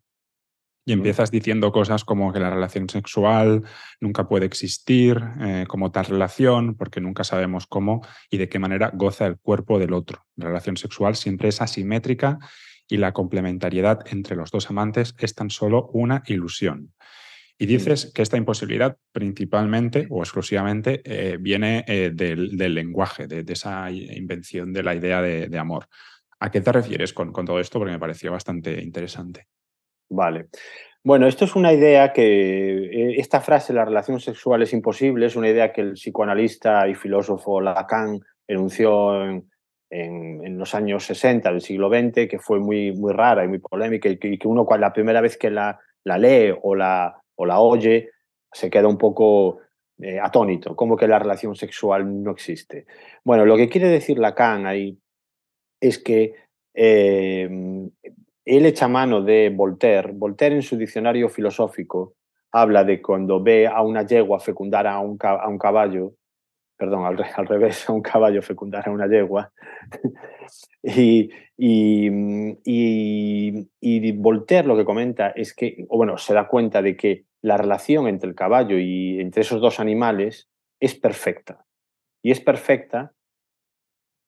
[0.86, 3.62] y empiezas diciendo cosas como que la relación sexual
[4.00, 8.90] nunca puede existir eh, como tal relación, porque nunca sabemos cómo y de qué manera
[8.92, 10.26] goza el cuerpo del otro.
[10.36, 12.38] La relación sexual siempre es asimétrica
[12.86, 16.92] y la complementariedad entre los dos amantes es tan solo una ilusión.
[17.56, 23.90] Y dices que esta imposibilidad principalmente o exclusivamente eh, viene eh, del, lenguaje, de, esa
[23.90, 25.86] invención de la idea de, amor.
[26.40, 27.78] ¿A qué te refieres con, con todo esto?
[27.78, 29.46] Porque me pareció bastante interesante.
[30.14, 30.46] Vale.
[31.02, 35.36] Bueno, esto es una idea que, eh, esta frase, la relación sexual es imposible, es
[35.36, 41.88] una idea que el psicoanalista y filósofo Lacan enunció en, los años 60 del siglo
[41.88, 45.36] XX, que fue muy, muy rara y muy polémica, y que, uno la primera vez
[45.36, 48.10] que la, la lee o la, o la oye
[48.52, 49.58] se queda un poco
[49.98, 52.86] eh, atónito, como que la relación sexual no existe.
[53.24, 54.96] Bueno, lo que quiere decir Lacan ahí
[55.80, 56.34] es que
[56.72, 57.48] eh,
[58.44, 60.12] él echa mano de Voltaire.
[60.12, 62.14] Voltaire en su diccionario filosófico
[62.52, 66.14] habla de cuando ve a una yegua fecundar a un, caballo,
[66.76, 69.52] perdón, al, revés, a un caballo fecundar a una yegua.
[70.82, 71.30] y,
[74.12, 78.06] Voltaire lo que comenta es que, o bueno, se da cuenta de que la relación
[78.06, 80.48] entre el caballo y entre esos dos animales
[80.80, 81.64] es perfecta.
[82.22, 83.12] Y es perfecta,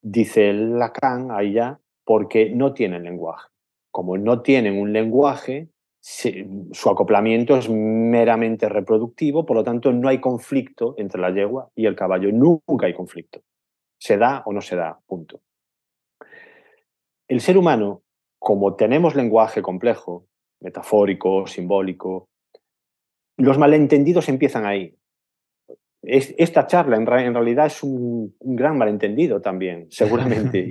[0.02, 3.55] dice Lacan ahí ya, porque no tienen lenguaje
[3.96, 5.70] como no tienen un lenguaje,
[6.02, 11.86] su acoplamiento es meramente reproductivo, por lo tanto no hay conflicto entre la yegua y
[11.86, 13.40] el caballo, nunca hay conflicto.
[13.98, 15.40] Se da o no se da, punto.
[17.26, 18.02] El ser humano,
[18.38, 20.26] como tenemos lenguaje complejo,
[20.60, 22.28] metafórico, simbólico,
[23.38, 24.94] los malentendidos empiezan ahí
[26.06, 30.66] esta charla en, realidad es un, gran malentendido también, seguramente,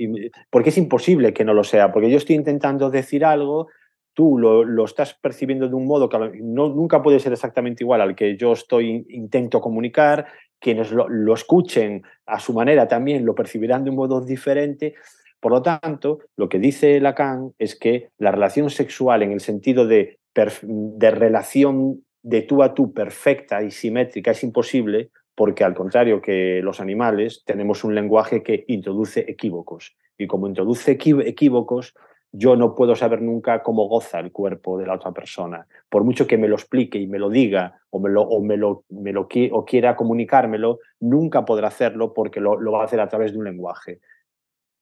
[0.49, 3.67] porque es imposible que no lo sea, porque yo estoy intentando decir algo,
[4.13, 8.15] tú lo, estás percibiendo de un modo que no, nunca puede ser exactamente igual al
[8.15, 10.27] que yo estoy intento comunicar,
[10.59, 14.95] quienes lo, escuchen a su manera también lo percibirán de un modo diferente.
[15.39, 19.85] Por lo tanto, lo que dice Lacan es que la relación sexual en el sentido
[19.85, 26.21] de, de relación de tú a tú perfecta y simétrica es imposible porque al contrario
[26.21, 31.93] que los animales tenemos un lenguaje que introduce equívocos y como introduce equívocos
[32.37, 35.67] yo no puedo saber nunca cómo goza el cuerpo de la otra persona.
[35.89, 38.57] Por mucho que me lo explique y me lo diga o, me lo, o me
[38.57, 42.99] lo, me lo o quiera comunicármelo, nunca podrá hacerlo porque lo, lo va a hacer
[42.99, 44.01] a través de un lenguaje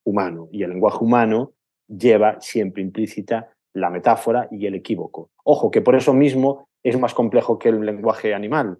[0.04, 0.50] humano.
[0.52, 1.54] Y el lenguaje humano
[1.88, 5.30] lleva siempre implícita la metáfora y el equívoco.
[5.44, 8.80] Ojo, que por eso mismo es más complejo que el lenguaje animal,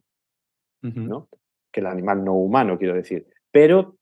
[0.82, 1.28] ¿no?
[1.74, 3.98] Que el animal no humano, quiero decir, pero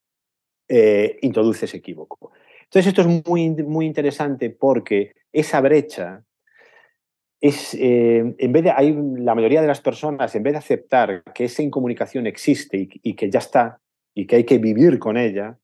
[0.67, 2.31] eh, introduce ese equívoco.
[2.63, 6.23] Entonces esto es muy, muy interesante porque esa brecha
[7.39, 11.23] es, eh, en vez de, hay la mayoría de las personas, en vez de aceptar
[11.33, 13.79] que esa incomunicación existe y, que ya está
[14.13, 15.57] y que hay que vivir con ella,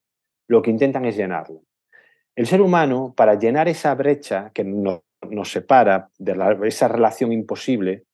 [0.47, 1.59] lo que intentan es llenarla.
[2.35, 8.06] El ser humano, para llenar esa brecha que nos, nos separa de esa relación imposible,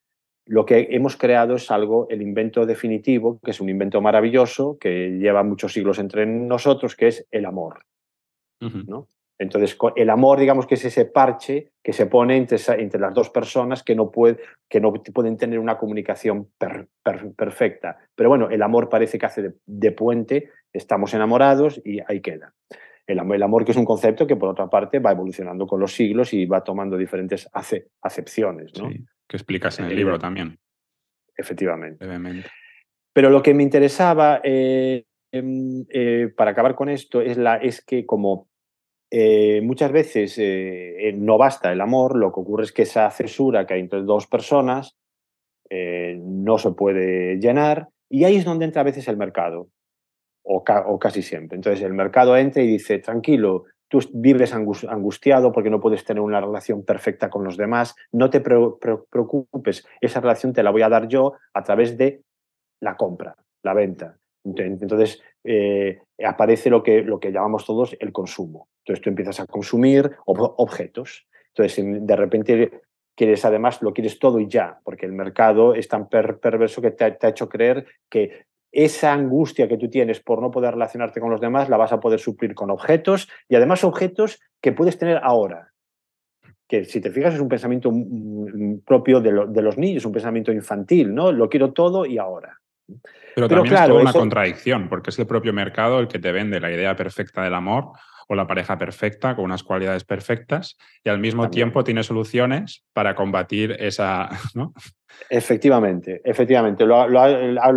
[0.46, 5.18] lo que hemos creado es algo, el invento definitivo, que es un invento maravilloso, que
[5.18, 7.84] lleva muchos siglos entre nosotros, que es el amor.
[8.60, 9.08] ¿no?
[9.38, 13.30] Entonces, el amor, digamos que es ese parche que se pone entre, entre las dos
[13.30, 14.38] personas que no, puede,
[14.68, 16.50] que no pueden tener una comunicación
[17.36, 17.98] perfecta.
[18.14, 22.54] Pero bueno, el amor parece que hace de, puente, estamos enamorados y ahí queda.
[23.06, 25.92] El, el, amor que es un concepto que por otra parte va evolucionando con los
[25.92, 27.50] siglos y va tomando diferentes
[28.00, 28.72] acepciones.
[28.80, 28.88] ¿no?
[29.28, 30.58] Que explicas en el libro también.
[31.36, 32.06] Efectivamente.
[33.12, 37.84] Pero lo que me interesaba, eh, em, eh, para acabar con esto, es, la, es
[37.84, 38.48] que como
[39.10, 40.36] eh, muchas veces
[41.16, 44.26] no basta el amor, lo que ocurre es que esa cesura que hay entre dos
[44.26, 44.96] personas
[45.70, 49.70] no se puede llenar y ahí es donde entra a veces el mercado,
[50.44, 51.56] o, o casi siempre.
[51.56, 56.40] Entonces el mercado entra y dice, tranquilo, tú vives angustiado porque no puedes tener una
[56.40, 61.08] relación perfecta con los demás, no te preocupes, esa relación te la voy a dar
[61.08, 62.22] yo a través de
[62.80, 64.16] la compra, la venta.
[64.44, 68.68] Entonces eh, aparece lo que, lo que llamamos todos el consumo.
[68.80, 71.26] Entonces tú empiezas a consumir objetos.
[71.48, 72.82] Entonces de repente
[73.14, 77.04] quieres además, lo quieres todo y ya, porque el mercado es tan perverso que te
[77.04, 81.40] ha hecho creer que esa angustia que tú tienes por no poder relacionarte con los
[81.40, 85.70] demás la vas a poder suplir con objetos y además objetos que puedes tener ahora.
[86.66, 87.92] Que si te fijas es un pensamiento
[88.84, 91.30] propio de, los niños, un pensamiento infantil, ¿no?
[91.30, 92.58] Lo quiero todo y ahora.
[93.34, 96.60] Pero, también es toda una contradicción, porque es el propio mercado el que te vende
[96.60, 97.92] la idea perfecta del amor
[98.28, 103.14] o la pareja perfecta con unas cualidades perfectas y al mismo tiempo tiene soluciones para
[103.14, 104.28] combatir esa...
[104.54, 104.72] ¿no?
[105.30, 106.98] Efectivamente, efectivamente, lo,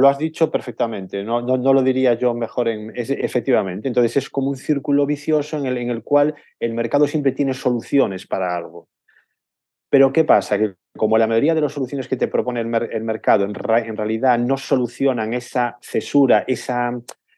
[0.07, 3.87] has dicho perfectamente, no, no, lo diría yo mejor en, efectivamente.
[3.87, 7.53] Entonces es como un círculo vicioso en el, en el cual el mercado siempre tiene
[7.53, 8.87] soluciones para algo.
[9.89, 10.57] Pero ¿qué pasa?
[10.57, 14.37] Que como la mayoría de las soluciones que te propone el, mercado en, en, realidad
[14.39, 16.91] no solucionan esa cesura, esa,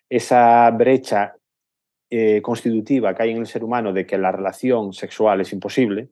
[0.10, 1.36] esa brecha
[2.10, 6.10] eh, constitutiva que hay en el ser humano de que la relación sexual es imposible,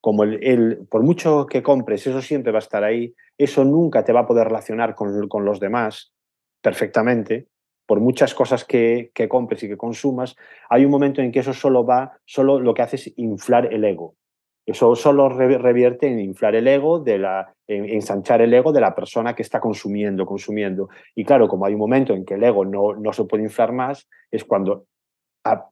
[0.00, 4.12] como el, por mucho que compres, eso siempre va a estar ahí, eso nunca te
[4.12, 6.12] va a poder relacionar con, con los demás
[6.60, 7.46] perfectamente,
[7.86, 10.34] por muchas cosas que, que, compres y que consumas,
[10.68, 13.84] hay un momento en que eso solo va, solo lo que hace es inflar el
[13.84, 14.16] ego.
[14.64, 18.94] Eso solo revierte en inflar el ego, de la, en ensanchar el ego de la
[18.94, 20.88] persona que está consumiendo, consumiendo.
[21.16, 23.72] Y claro, como hay un momento en que el ego no, no se puede inflar
[23.72, 24.86] más, es cuando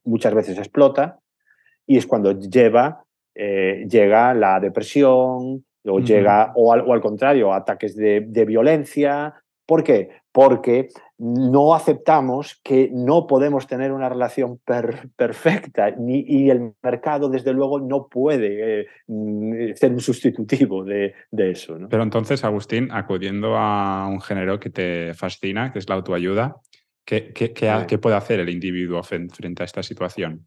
[0.04, 1.18] muchas veces explota
[1.86, 3.04] y es cuando lleva,
[3.34, 9.34] eh, llega la depresión o, llega, o al, o al, contrario, ataques de, de violencia.
[9.66, 10.10] ¿Por qué?
[10.32, 14.58] Porque no aceptamos que no podemos tener una relación
[15.16, 18.86] perfecta ni, y el mercado, desde luego, no puede eh,
[19.74, 21.78] ser un sustitutivo de, de eso.
[21.78, 21.88] ¿no?
[21.88, 26.56] Pero entonces, Agustín, acudiendo a un género que te fascina, que es la autoayuda,
[27.10, 30.46] ¿Qué, qué, puede hacer el individuo frente a esta situación?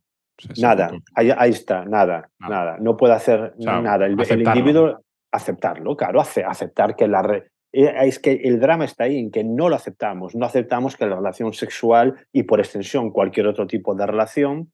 [0.57, 4.05] nada, ahí, está, nada, nada, No puede hacer nada.
[4.05, 7.43] El, individuo aceptarlo, claro, aceptar que la...
[7.73, 10.35] Eh, es que el drama está ahí, en que no lo aceptamos.
[10.35, 14.71] No aceptamos que la relación sexual y por extensión cualquier otro tipo de relación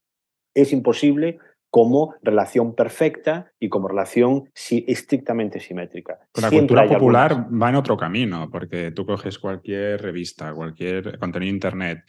[0.53, 1.39] es imposible
[1.69, 6.19] como relación perfecta y como relación estrictamente simétrica.
[6.41, 11.55] la cultura popular va en otro camino, porque tú coges cualquier revista, cualquier contenido de
[11.55, 11.99] internet,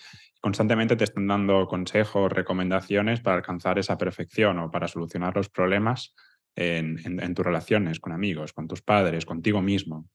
[0.40, 6.14] constantemente te están dando consejos, recomendaciones para alcanzar esa perfección o para solucionar los problemas
[6.56, 10.06] en, tus relaciones con amigos, con tus padres, contigo mismo.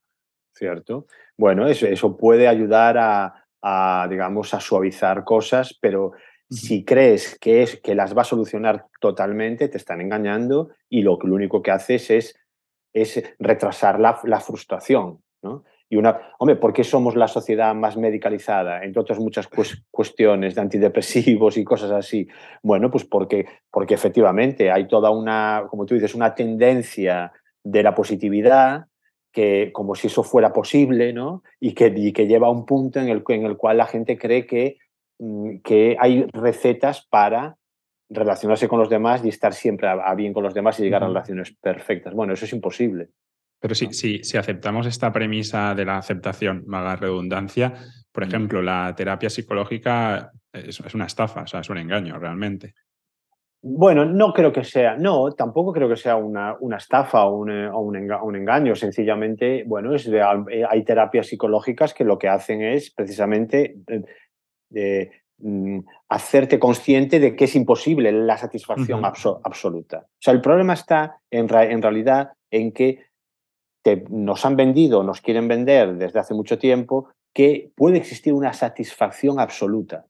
[0.54, 1.06] Cierto.
[1.38, 6.14] Bueno, eso, eso puede ayudar a, a, digamos, a suavizar cosas, pero
[6.50, 11.18] si crees que, es, que las va a solucionar totalmente, te están engañando y lo,
[11.24, 12.36] lo único que haces es,
[12.93, 15.22] es retrasar la, frustración.
[15.41, 15.64] ¿no?
[15.89, 18.84] Y una, hombre, ¿por qué somos la sociedad más medicalizada?
[18.84, 19.50] Entre otras muchas
[19.91, 22.28] cuestiones de antidepresivos y cosas así.
[22.64, 27.32] Bueno, pues porque, porque efectivamente hay toda una, como tú dices, una tendencia
[27.64, 28.86] de la positividad
[29.32, 31.43] que como si eso fuera posible, ¿no?
[31.60, 34.18] Y que, y que lleva a un punto en el, en el cual la gente
[34.18, 34.78] cree que
[35.63, 37.57] que hay recetas para
[38.09, 41.07] relacionarse con los demás y estar siempre a, bien con los demás y llegar a
[41.07, 42.13] relaciones perfectas.
[42.13, 43.09] Bueno, eso es imposible.
[43.59, 47.74] Pero sí, si aceptamos esta premisa de la aceptación, vaga redundancia,
[48.16, 52.74] por ejemplo, la terapia psicológica es, una estafa, o sea, es un engaño realmente.
[53.61, 57.51] Bueno, no creo que sea, no, tampoco creo que sea una, una estafa o un,
[57.51, 58.74] eh, un, engaño.
[58.74, 60.09] Sencillamente, bueno, es
[60.70, 64.03] hay terapias psicológicas que lo que hacen es precisamente eh,
[64.70, 70.05] de mm, hacerte consciente de que es imposible la satisfacción absoluta.
[70.07, 73.05] O sea, el problema está en, en realidad en que
[74.09, 79.39] nos han vendido, nos quieren vender desde hace mucho tiempo, que puede existir una satisfacción
[79.39, 80.05] absoluta.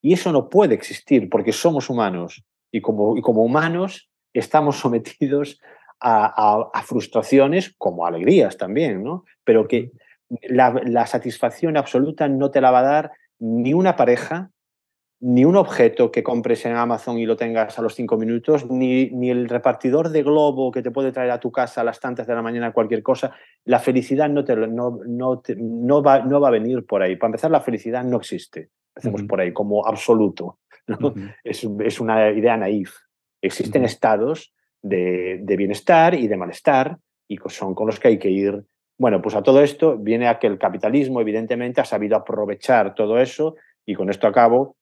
[0.00, 2.42] Y eso no puede existir porque somos humanos
[2.72, 5.60] y como, y como humanos estamos sometidos
[6.02, 9.24] a, frustraciones como alegrías también, ¿no?
[9.44, 9.90] Pero que
[10.42, 14.50] la, la, satisfacción absoluta no te la va a dar ni una pareja,
[15.20, 19.10] ni un objeto que compres en Amazon y lo tengas a los cinco minutos, ni,
[19.10, 22.26] ni el repartidor de globo que te puede traer a tu casa a las tantas
[22.26, 23.34] de la mañana cualquier cosa.
[23.64, 27.16] La felicidad no, te, no, no, no, va, no va a venir por ahí.
[27.16, 28.70] Para empezar, la felicidad no existe.
[28.94, 30.58] Empecemos por ahí, como absoluto.
[31.44, 32.94] es, es, una idea naif.
[33.42, 38.30] Existen estados de, de bienestar y de malestar y son con los que hay que
[38.30, 38.64] ir
[39.00, 43.18] bueno, pues a todo esto viene a que el capitalismo, evidentemente, ha sabido aprovechar todo
[43.18, 44.76] eso y con esto acabo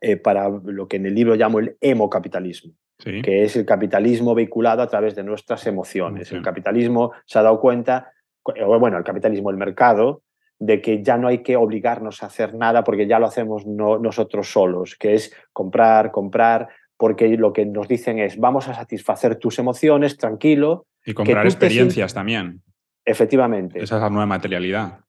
[0.00, 4.82] eh, para lo que en el libro llamo el hemocapitalismo, que es el capitalismo vehiculado
[4.82, 6.32] a través de nuestras emociones.
[6.32, 8.10] El capitalismo se ha dado cuenta,
[8.44, 10.22] bueno, el capitalismo, el mercado,
[10.58, 14.50] de que ya no hay que obligarnos a hacer nada porque ya lo hacemos nosotros
[14.50, 19.60] solos, que es comprar, comprar, porque lo que nos dicen es vamos a satisfacer tus
[19.60, 20.86] emociones, tranquilo.
[21.06, 22.60] Y comprar experiencias también.
[23.04, 23.82] Efectivamente.
[23.82, 25.00] Esa es la nueva materialidad.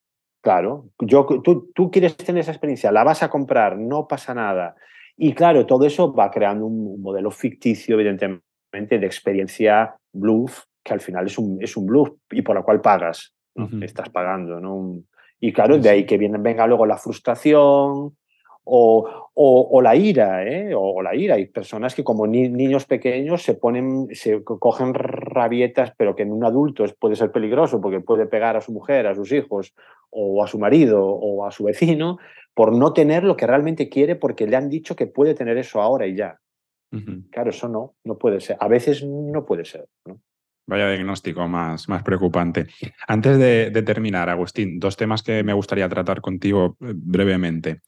[0.41, 4.75] Claro, yo, tú, tú quieres tener esa experiencia, la vas a comprar, no pasa nada.
[5.17, 11.01] Y claro, todo eso va creando un modelo ficticio, evidentemente, de experiencia bluff, que al
[11.01, 13.33] final es un, es un bluff y por la cual pagas.
[13.81, 15.01] Estás pagando, ¿no?
[15.39, 18.17] Y claro, de ahí que viene, venga luego la frustración
[18.65, 20.73] o, o, la ira, ¿eh?
[20.75, 21.35] o, la ira.
[21.35, 26.43] Hay personas que como niños pequeños se ponen, se cogen rabietas, pero que en un
[26.43, 29.73] adulto puede ser peligroso porque puede pegar a su mujer, a sus hijos,
[30.09, 32.17] o a su marido, o a su vecino,
[32.53, 35.81] por no tener lo que realmente quiere porque le han dicho que puede tener eso
[35.81, 36.39] ahora y ya.
[37.29, 38.55] Claro, eso no, no puede ser.
[38.61, 39.85] A veces no puede ser.
[40.67, 42.67] Vaya diagnóstico más, más preocupante.
[43.07, 47.81] Antes de, terminar, Agustín, dos temas que me gustaría tratar contigo eh, brevemente.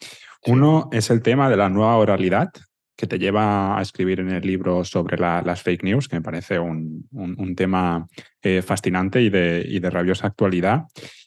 [0.45, 2.49] Uno es el tema de la nueva oralidad,
[2.95, 6.59] que te lleva a escribir en el libro sobre las fake news, que me parece
[6.59, 7.07] un,
[7.55, 8.07] tema
[8.41, 10.85] eh, fascinante y de, y de, rabiosa actualidad,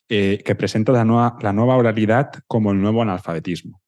[0.09, 3.81] eh, que presenta la nueva, la nueva oralidad como el nuevo analfabetismo.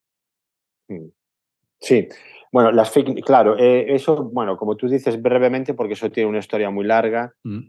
[1.80, 2.08] Sí,
[2.53, 6.38] bueno, las fake, claro, eh, eso, bueno, como tú dices brevemente, porque eso tiene una
[6.38, 7.32] historia muy larga.
[7.44, 7.61] Mm.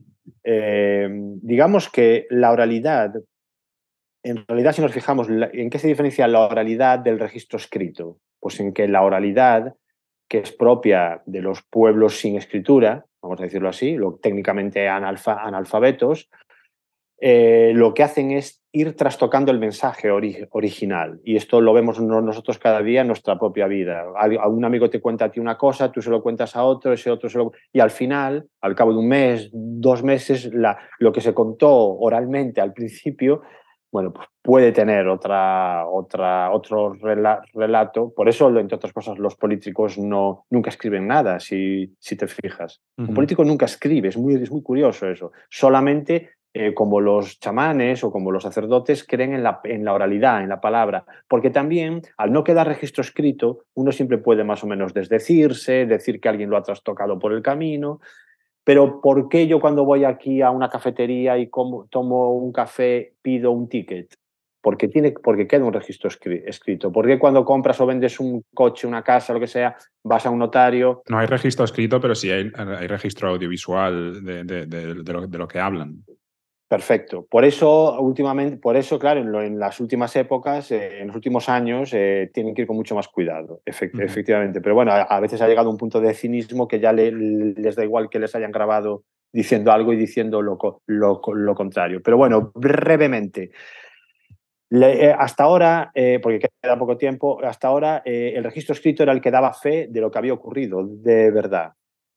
[0.43, 1.07] Eh,
[1.41, 3.13] digamos que la oralidad,
[4.23, 8.17] en realidad, si nos fijamos, ¿en qué se diferencia la oralidad del registro escrito?
[8.41, 9.73] Pues en que la oralidad,
[10.27, 16.29] que es propia de los pueblos sin escritura, vamos a decirlo así, lo, técnicamente analfabetos,
[17.20, 21.22] eh, lo que hacen es ir trastocando el mensaje original.
[21.24, 24.03] Y esto lo vemos nosotros cada día en nuestra propia vida.
[24.18, 26.91] A un amigo te cuenta a ti una cosa, tú se lo cuentas a otro,
[26.91, 27.51] ese otro se lo...
[27.72, 31.72] Y al final, al cabo de un mes, dos meses, la, lo que se contó
[31.72, 33.43] oralmente al principio,
[33.91, 36.93] bueno, pues puede tener otra, otra, otro
[37.53, 38.11] relato.
[38.11, 42.82] Por eso, entre otras cosas, los políticos no, nunca escriben nada, si, si te fijas.
[42.97, 45.32] Un político nunca escribe, es muy, es muy curioso eso.
[45.47, 50.62] Solamente eh, como los chamanes o como los sacerdotes creen en la, oralidad, en la
[50.62, 55.88] palabra, porque también al no quedar registro escrito, uno siempre puede más o menos desdecirse,
[55.88, 58.01] decir que alguien lo ha trastocado por el camino,
[58.64, 63.16] pero ¿por qué yo cuando voy aquí a una cafetería y como, tomo un café
[63.24, 64.14] pido un ticket?
[64.62, 66.91] Porque, tiene, porque queda un registro escrito.
[66.91, 70.30] ¿Por qué cuando compras o vendes un coche, una casa, lo que sea, vas a
[70.30, 71.01] un notario?
[71.10, 72.49] No hay registro escrito, pero sí hay,
[72.88, 76.04] registro audiovisual de lo que hablan.
[76.74, 77.28] Perfecto.
[77.30, 81.93] Por eso, últimamente, por eso, claro, en, las últimas épocas, eh, en los últimos años,
[81.93, 84.59] eh, tienen que ir con mucho más cuidado, efectivamente.
[84.59, 88.09] Pero bueno, a, veces ha llegado un punto de cinismo que ya les da igual
[88.09, 90.57] que les hayan grabado diciendo algo y diciendo lo,
[90.88, 92.01] lo, contrario.
[92.03, 93.51] Pero bueno, brevemente.
[94.71, 95.91] Eh, hasta ahora,
[96.24, 100.01] porque queda poco tiempo, hasta ahora el registro escrito era el que daba fe de
[100.01, 101.74] lo que había ocurrido, de verdad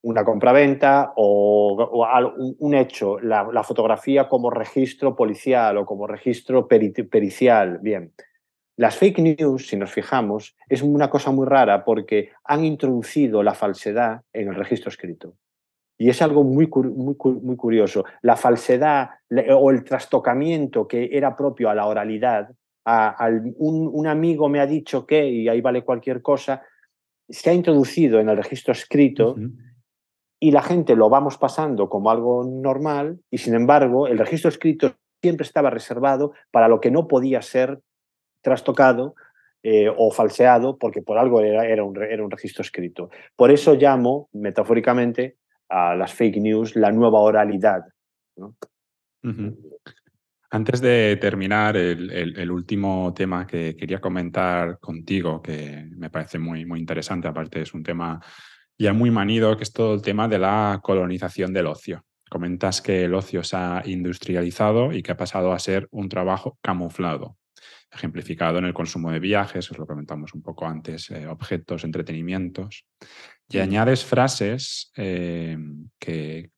[0.07, 7.81] una compraventa o, o un, hecho, la, fotografía como registro policial o como registro pericial.
[7.83, 8.13] Bien,
[8.77, 13.55] las fake news, si nos fijamos, es una cosa muy rara porque han introducido la
[13.55, 15.35] falsedad en el registro escrito.
[15.99, 18.05] Y es algo muy, muy, muy curioso.
[18.23, 19.11] La falsedad
[19.59, 22.51] o el trastocamiento que era propio a la oralidad,
[22.85, 26.63] a, un, amigo me ha dicho que, y ahí vale cualquier cosa,
[27.29, 29.35] se ha introducido en el registro escrito
[30.39, 34.95] y la gente lo vamos pasando como algo normal y sin embargo el registro escrito
[35.23, 37.81] siempre estaba reservado para lo que no podía ser
[38.43, 39.15] trastocado
[39.63, 43.11] eh, o falseado porque por algo era, un, era, un, registro escrito.
[43.35, 47.83] Por eso llamo metafóricamente a las fake news la nueva oralidad.
[50.51, 56.65] Antes de terminar, el, el, último tema que quería comentar contigo, que me parece muy,
[56.65, 58.21] muy interesante, aparte es un tema
[58.79, 62.05] ya muy manido, que es todo el tema de la colonización del ocio.
[62.29, 66.59] Comentas que el ocio se ha industrializado y que ha pasado a ser un trabajo
[66.61, 67.37] camuflado,
[67.93, 72.85] ejemplificado en el consumo de viajes, os lo comentamos un poco antes, eh, objetos, entretenimientos.
[73.49, 75.57] Y añades frases eh,
[76.01, 76.51] que,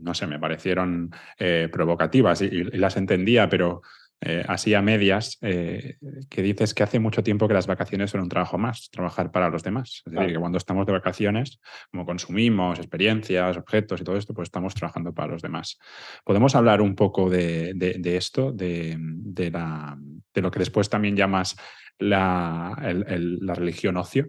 [0.00, 3.80] no sé, me parecieron eh, provocativas y, las entendía, pero
[4.20, 5.96] eh, así a medias, eh,
[6.30, 9.50] que dices que hace mucho tiempo que las vacaciones son un trabajo más, trabajar para
[9.50, 10.02] los demás.
[10.06, 11.60] Es decir, que cuando estamos de vacaciones,
[11.90, 15.78] como consumimos experiencias, objetos y todo esto, pues estamos trabajando para los demás.
[16.24, 17.74] ¿Podemos hablar un poco de,
[18.04, 18.96] esto, de,
[19.52, 19.98] la,
[20.32, 21.56] de, lo que después también llamas
[21.98, 24.28] la, la religión ocio?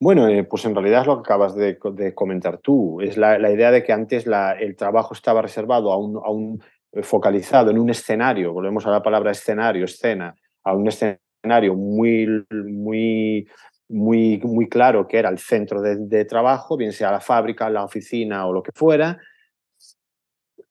[0.00, 1.76] Bueno, eh, pues en realidad es lo que acabas de,
[2.14, 3.00] comentar tú.
[3.00, 4.26] Es la, idea de que antes
[4.60, 6.62] el trabajo estaba reservado a un, a un
[7.02, 10.34] focalizado en un escenario, volvemos a la palabra escenario, escena,
[10.64, 13.46] a un escenario muy, muy,
[13.88, 18.46] muy, muy claro que era el centro de, trabajo, bien sea la fábrica, la oficina
[18.46, 19.18] o lo que fuera,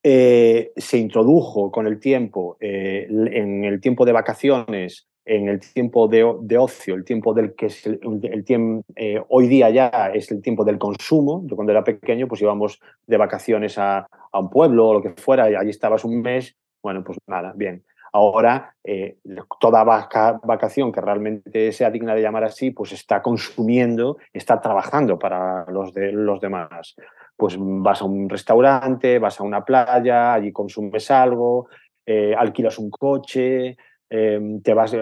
[0.03, 6.07] eh, se introdujo con el tiempo, eh, en el tiempo de vacaciones, en el tiempo
[6.07, 6.23] de,
[6.57, 8.85] ocio, el tiempo del que es el, tiempo,
[9.29, 11.43] hoy día ya es el tiempo del consumo.
[11.45, 15.11] Yo cuando era pequeño pues íbamos de vacaciones a, a un pueblo o lo que
[15.11, 17.83] fuera y allí estabas un mes, bueno, pues nada, bien.
[18.13, 19.17] Ahora, eh,
[19.59, 25.69] toda vacación que realmente sea digna de llamar así, pues está consumiendo, está trabajando para
[25.69, 26.95] los, de, los demás.
[27.35, 31.67] Pues vas a un restaurante, vas a una playa, allí consumes algo,
[32.05, 33.77] eh, alquilas un coche,
[34.09, 34.95] em, te, vas,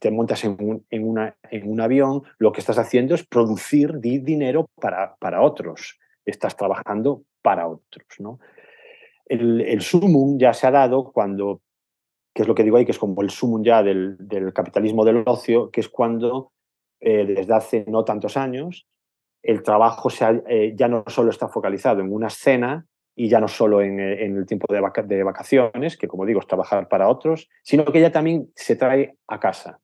[0.00, 5.16] te montas en un, en, un, avión, lo que estás haciendo es producir dinero para,
[5.16, 5.98] para otros.
[6.24, 8.06] Estás trabajando para otros.
[8.18, 8.38] ¿no?
[9.26, 11.60] El, el sumum ya se ha dado cuando
[12.34, 14.16] que es lo que digo ahí, que es como el sumum ya del,
[14.54, 16.52] capitalismo del ocio, que es cuando
[17.00, 18.86] eh, desde hace no tantos años
[19.42, 20.10] el trabajo
[20.48, 24.24] eh, ya no solo está focalizado en una escena y ya no solo en, eh,
[24.24, 28.50] el tiempo de, vacaciones, que como digo es trabajar para otros, sino que ya también
[28.54, 29.80] se trae a casa.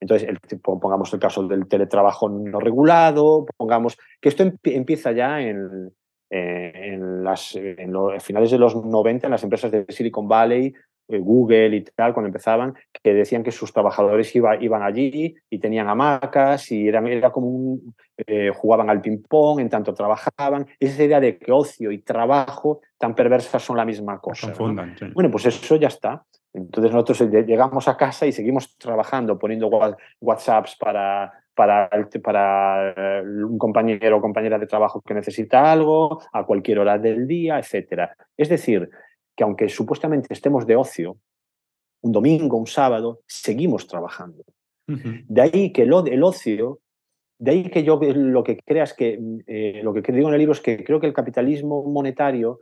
[0.00, 0.28] Entonces,
[0.62, 5.90] pongamos el caso del teletrabajo no regulado, pongamos que esto empieza ya en,
[6.28, 10.72] en, las, en los finales de los 90 en las empresas de Silicon Valley eh,
[11.08, 15.88] Google y tal, cuando empezaban, que decían que sus trabajadores iba, iban allí y tenían
[15.88, 20.66] hamacas y eran, era como un, eh, jugaban al ping-pong en tanto trabajaban.
[20.80, 24.52] Esa idea de que ocio y trabajo tan perversas son la misma cosa.
[25.14, 26.24] Bueno, pues eso ya está.
[26.52, 29.68] Entonces nosotros llegamos a casa y seguimos trabajando, poniendo
[30.20, 31.90] WhatsApps para, para,
[32.22, 37.26] para eh, un compañero o compañera de trabajo que necesita algo, a cualquier hora del
[37.26, 38.10] día, etc.
[38.36, 38.88] Es decir,
[39.36, 41.18] que aunque supuestamente estemos de ocio,
[42.02, 44.44] un domingo, un sábado, seguimos trabajando.
[44.86, 46.78] De ahí que lo, el ocio,
[47.38, 49.18] de ahí que yo lo que creas que,
[49.48, 52.60] eh, lo que digo en el libro es que creo que el capitalismo monetario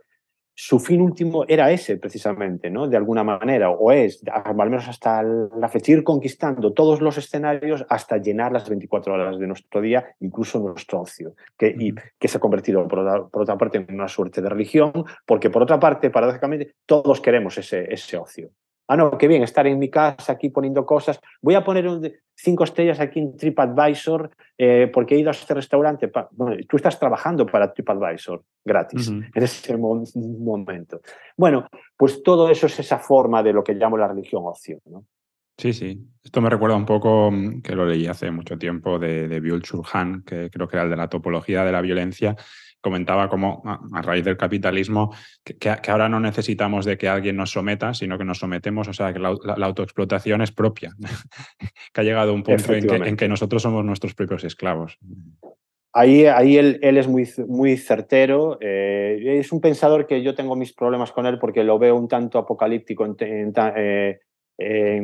[0.57, 2.87] su fin último era ese, precisamente, ¿no?
[2.87, 7.85] De alguna manera, o es, al menos hasta la fecha, ir conquistando todos los escenarios
[7.89, 12.37] hasta llenar las 24 horas de nuestro día, incluso nuestro ocio, que, y, que se
[12.37, 12.99] ha convertido, por,
[13.33, 14.93] otra parte, en una suerte de religión,
[15.25, 18.51] porque, por otra parte, paradójicamente, todos queremos ese, ese ocio.
[18.87, 21.19] Ah, no, qué bien, estar en mi casa aquí poniendo cosas.
[21.41, 26.11] Voy a poner cinco estrellas aquí en TripAdvisor eh, porque he ido a este restaurante.
[26.31, 31.01] Bueno, tú estás trabajando para TripAdvisor gratis en ese momento.
[31.35, 31.67] Bueno,
[31.97, 34.79] pues todo eso es esa forma de lo que llamo la religión ocio.
[34.85, 35.05] ¿no?
[35.57, 35.99] Sí, sí.
[36.23, 40.23] Esto me recuerda un poco, mm, que lo leí hace mucho tiempo, de, de Churhan,
[40.23, 42.35] que creo que era el de la topología de la violencia,
[42.85, 45.11] comentaba como a, raíz del capitalismo
[45.43, 49.11] que, ahora no necesitamos de que alguien nos someta, sino que nos sometemos, o sea,
[49.11, 49.29] que la,
[49.65, 50.93] autoexplotación es propia,
[51.93, 54.99] que ha llegado a un punto en que, nosotros somos nuestros propios esclavos.
[55.93, 58.59] Ahí, ahí él, es muy, muy certero.
[58.61, 62.07] Eh, es un pensador que yo tengo mis problemas con él porque lo veo un
[62.07, 65.01] tanto apocalíptico en, eh,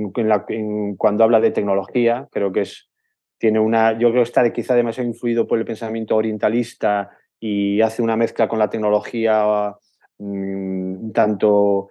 [0.99, 2.27] cuando habla de tecnología.
[2.31, 2.91] Creo que es,
[3.39, 7.09] tiene una, yo creo que está quizá demasiado influido por el pensamiento orientalista
[7.43, 9.75] y hace una mezcla con la tecnología
[10.19, 11.89] mm, un tanto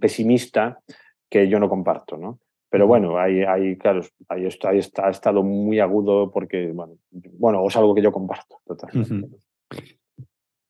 [0.00, 0.80] pesimista
[1.28, 2.38] que yo no comparto, ¿no?
[2.70, 6.94] Pero bueno, ahí, ahí claro, ahí está, ahí está, ha estado muy agudo porque, bueno,
[7.10, 9.36] bueno, es algo que yo comparto totalmente.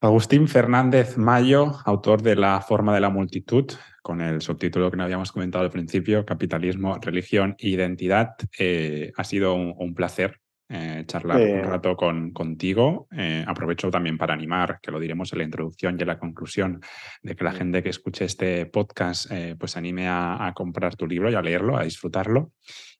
[0.01, 5.03] Agustín Fernández Mayo, autor de La forma de la multitud, con el subtítulo que no
[5.03, 8.31] habíamos comentado al principio, Capitalismo, Religión e Identidad.
[8.59, 10.41] Eh, ha sido un placer
[10.75, 11.61] eh, charlar un eh.
[11.61, 13.07] rato con, contigo.
[13.15, 16.81] Eh, aprovecho también para animar, que lo diremos en la introducción y en la conclusión,
[17.21, 21.35] de que la gente que escuche este podcast pues anime a, comprar tu libro y
[21.35, 22.53] a leerlo, a disfrutarlo.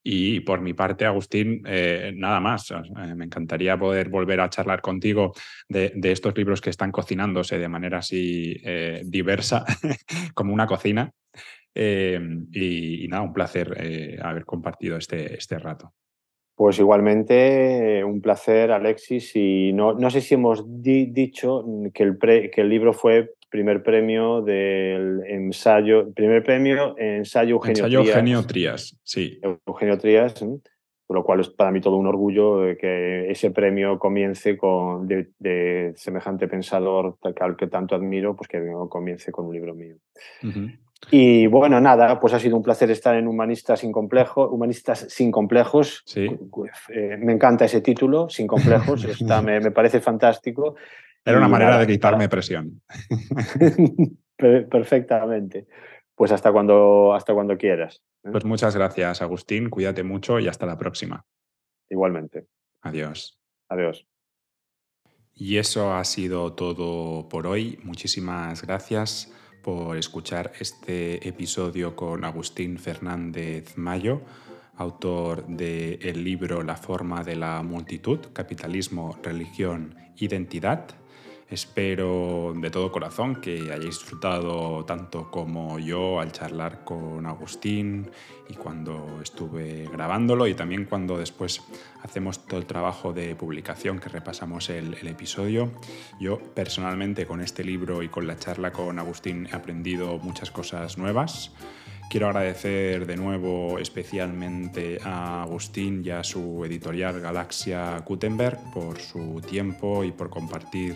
[0.04, 2.72] Y por mi parte, Agustín, nada más.
[3.16, 5.34] me encantaría poder volver a charlar contigo
[5.68, 8.62] de, estos libros que están cocinándose de manera así
[9.06, 9.66] diversa,
[10.36, 11.12] como una cocina.
[11.74, 15.94] Y, y, nada, un placer haber compartido este, este rato.
[16.56, 19.36] Pues igualmente, un placer, Alexis.
[19.36, 24.42] Y no, no sé si hemos dicho que el, que el libro fue primer premio
[24.42, 28.16] del ensayo, primer premio ensayo Eugenio ensayo Trías.
[28.16, 29.40] Eugenio Trías, sí.
[29.68, 30.34] Eugenio Trías,
[31.06, 35.94] por lo cual es para mí todo un orgullo que ese premio comience con de,
[35.96, 38.60] semejante pensador al que tanto admiro, pues que
[38.90, 39.98] comience con un libro mío.
[41.12, 44.50] Y bueno, nada, pues ha sido un placer estar en Humanistas sin complejos.
[44.52, 46.04] Humanistas sin complejos.
[46.06, 46.28] Sí.
[46.90, 49.04] Eh, me encanta ese título, sin complejos.
[49.06, 50.76] Está, me, me, parece fantástico.
[51.26, 52.82] Era una manera de quitarme presión.
[54.38, 55.68] Perfectamente.
[56.16, 58.04] Pues hasta cuando, hasta cuando quieras.
[58.24, 58.30] ¿eh?
[58.32, 59.70] Pues muchas gracias, Agustín.
[59.70, 61.26] Cuídate mucho y hasta la próxima.
[61.90, 62.48] Igualmente.
[62.82, 63.40] Adiós.
[63.70, 64.06] Adiós.
[65.36, 67.80] Y eso ha sido todo por hoy.
[67.84, 74.22] Muchísimas gracias por escuchar este episodio con Agustín Fernández Mayo,
[74.76, 80.90] autor del libro La forma de la multitud, capitalismo, religión, identidad.
[81.54, 88.10] Espero de todo corazón que hayáis disfrutado tanto como yo al charlar con Agustín
[88.50, 91.62] y cuando estuve grabándolo y también cuando después
[92.02, 95.70] hacemos todo el trabajo de publicación que repasamos el, el episodio.
[96.20, 100.98] Yo personalmente con este libro y con la charla con Agustín he aprendido muchas cosas
[100.98, 101.52] nuevas.
[102.10, 109.42] Quiero agradecer de nuevo especialmente a Agustín y a su editorial Galaxia Gutenberg por su
[109.42, 110.96] tiempo y por compartir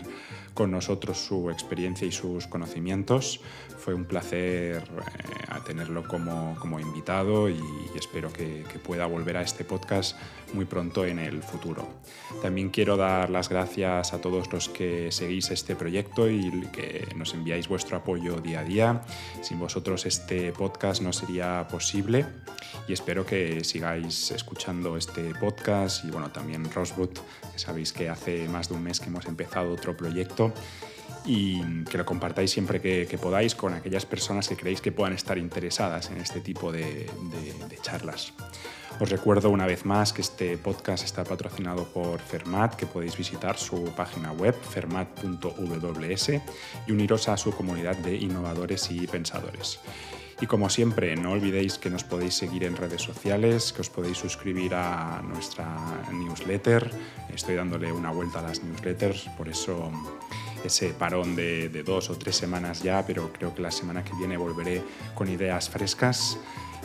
[0.58, 3.40] con nosotros su experiencia y sus conocimientos.
[3.78, 7.62] Fue un placer eh, tenerlo como, como, invitado y
[7.94, 10.16] espero que, pueda volver a este podcast
[10.54, 11.86] muy pronto en el futuro.
[12.42, 17.34] También quiero dar las gracias a todos los que seguís este proyecto y que nos
[17.34, 19.02] enviáis vuestro apoyo día a día.
[19.42, 22.26] Sin vosotros este podcast no sería posible
[22.88, 27.10] y espero que sigáis escuchando este podcast y bueno, también Rosebud,
[27.52, 30.47] que sabéis que hace más de un mes que hemos empezado otro proyecto
[31.24, 35.12] y que lo compartáis siempre que, que, podáis con aquellas personas que creéis que puedan
[35.12, 38.32] estar interesadas en este tipo de, de, de, charlas.
[39.00, 43.56] Os recuerdo una vez más que este podcast está patrocinado por Fermat, que podéis visitar
[43.56, 46.28] su página web fermat.ws
[46.86, 49.78] y uniros a su comunidad de innovadores y pensadores.
[50.40, 54.18] Y como siempre, no olvidéis que nos podéis seguir en redes sociales, que os podéis
[54.18, 55.66] suscribir a nuestra
[56.12, 56.90] newsletter.
[57.34, 59.90] Estoy dándole una vuelta a las newsletters, por eso
[60.64, 64.12] ese parón de, de, dos o tres semanas ya, pero creo que la semana que
[64.14, 64.82] viene volveré
[65.14, 66.38] con ideas frescas.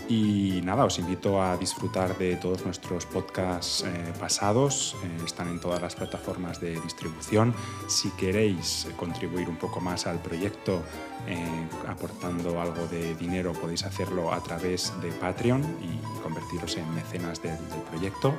[0.09, 5.61] Y nada, os invito a disfrutar de todos nuestros podcasts eh, pasados, eh, están en
[5.61, 7.53] todas las plataformas de distribución.
[7.87, 10.83] Si queréis contribuir un poco más al proyecto
[11.27, 17.41] eh, aportando algo de dinero, podéis hacerlo a través de Patreon y convertiros en mecenas
[17.41, 18.33] del, del proyecto.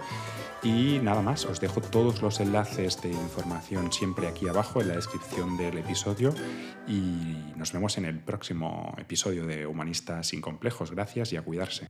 [0.62, 4.94] Y nada más, os dejo todos los enlaces de información siempre aquí abajo en la
[4.94, 6.34] descripción del episodio
[6.88, 10.90] y nos vemos en el próximo episodio de Humanistas sin Complejos.
[10.90, 11.88] Gracias y a cuidarse.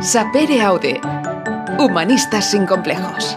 [0.00, 1.00] Sapere Aude.
[1.80, 3.36] Humanistas sin Complejos.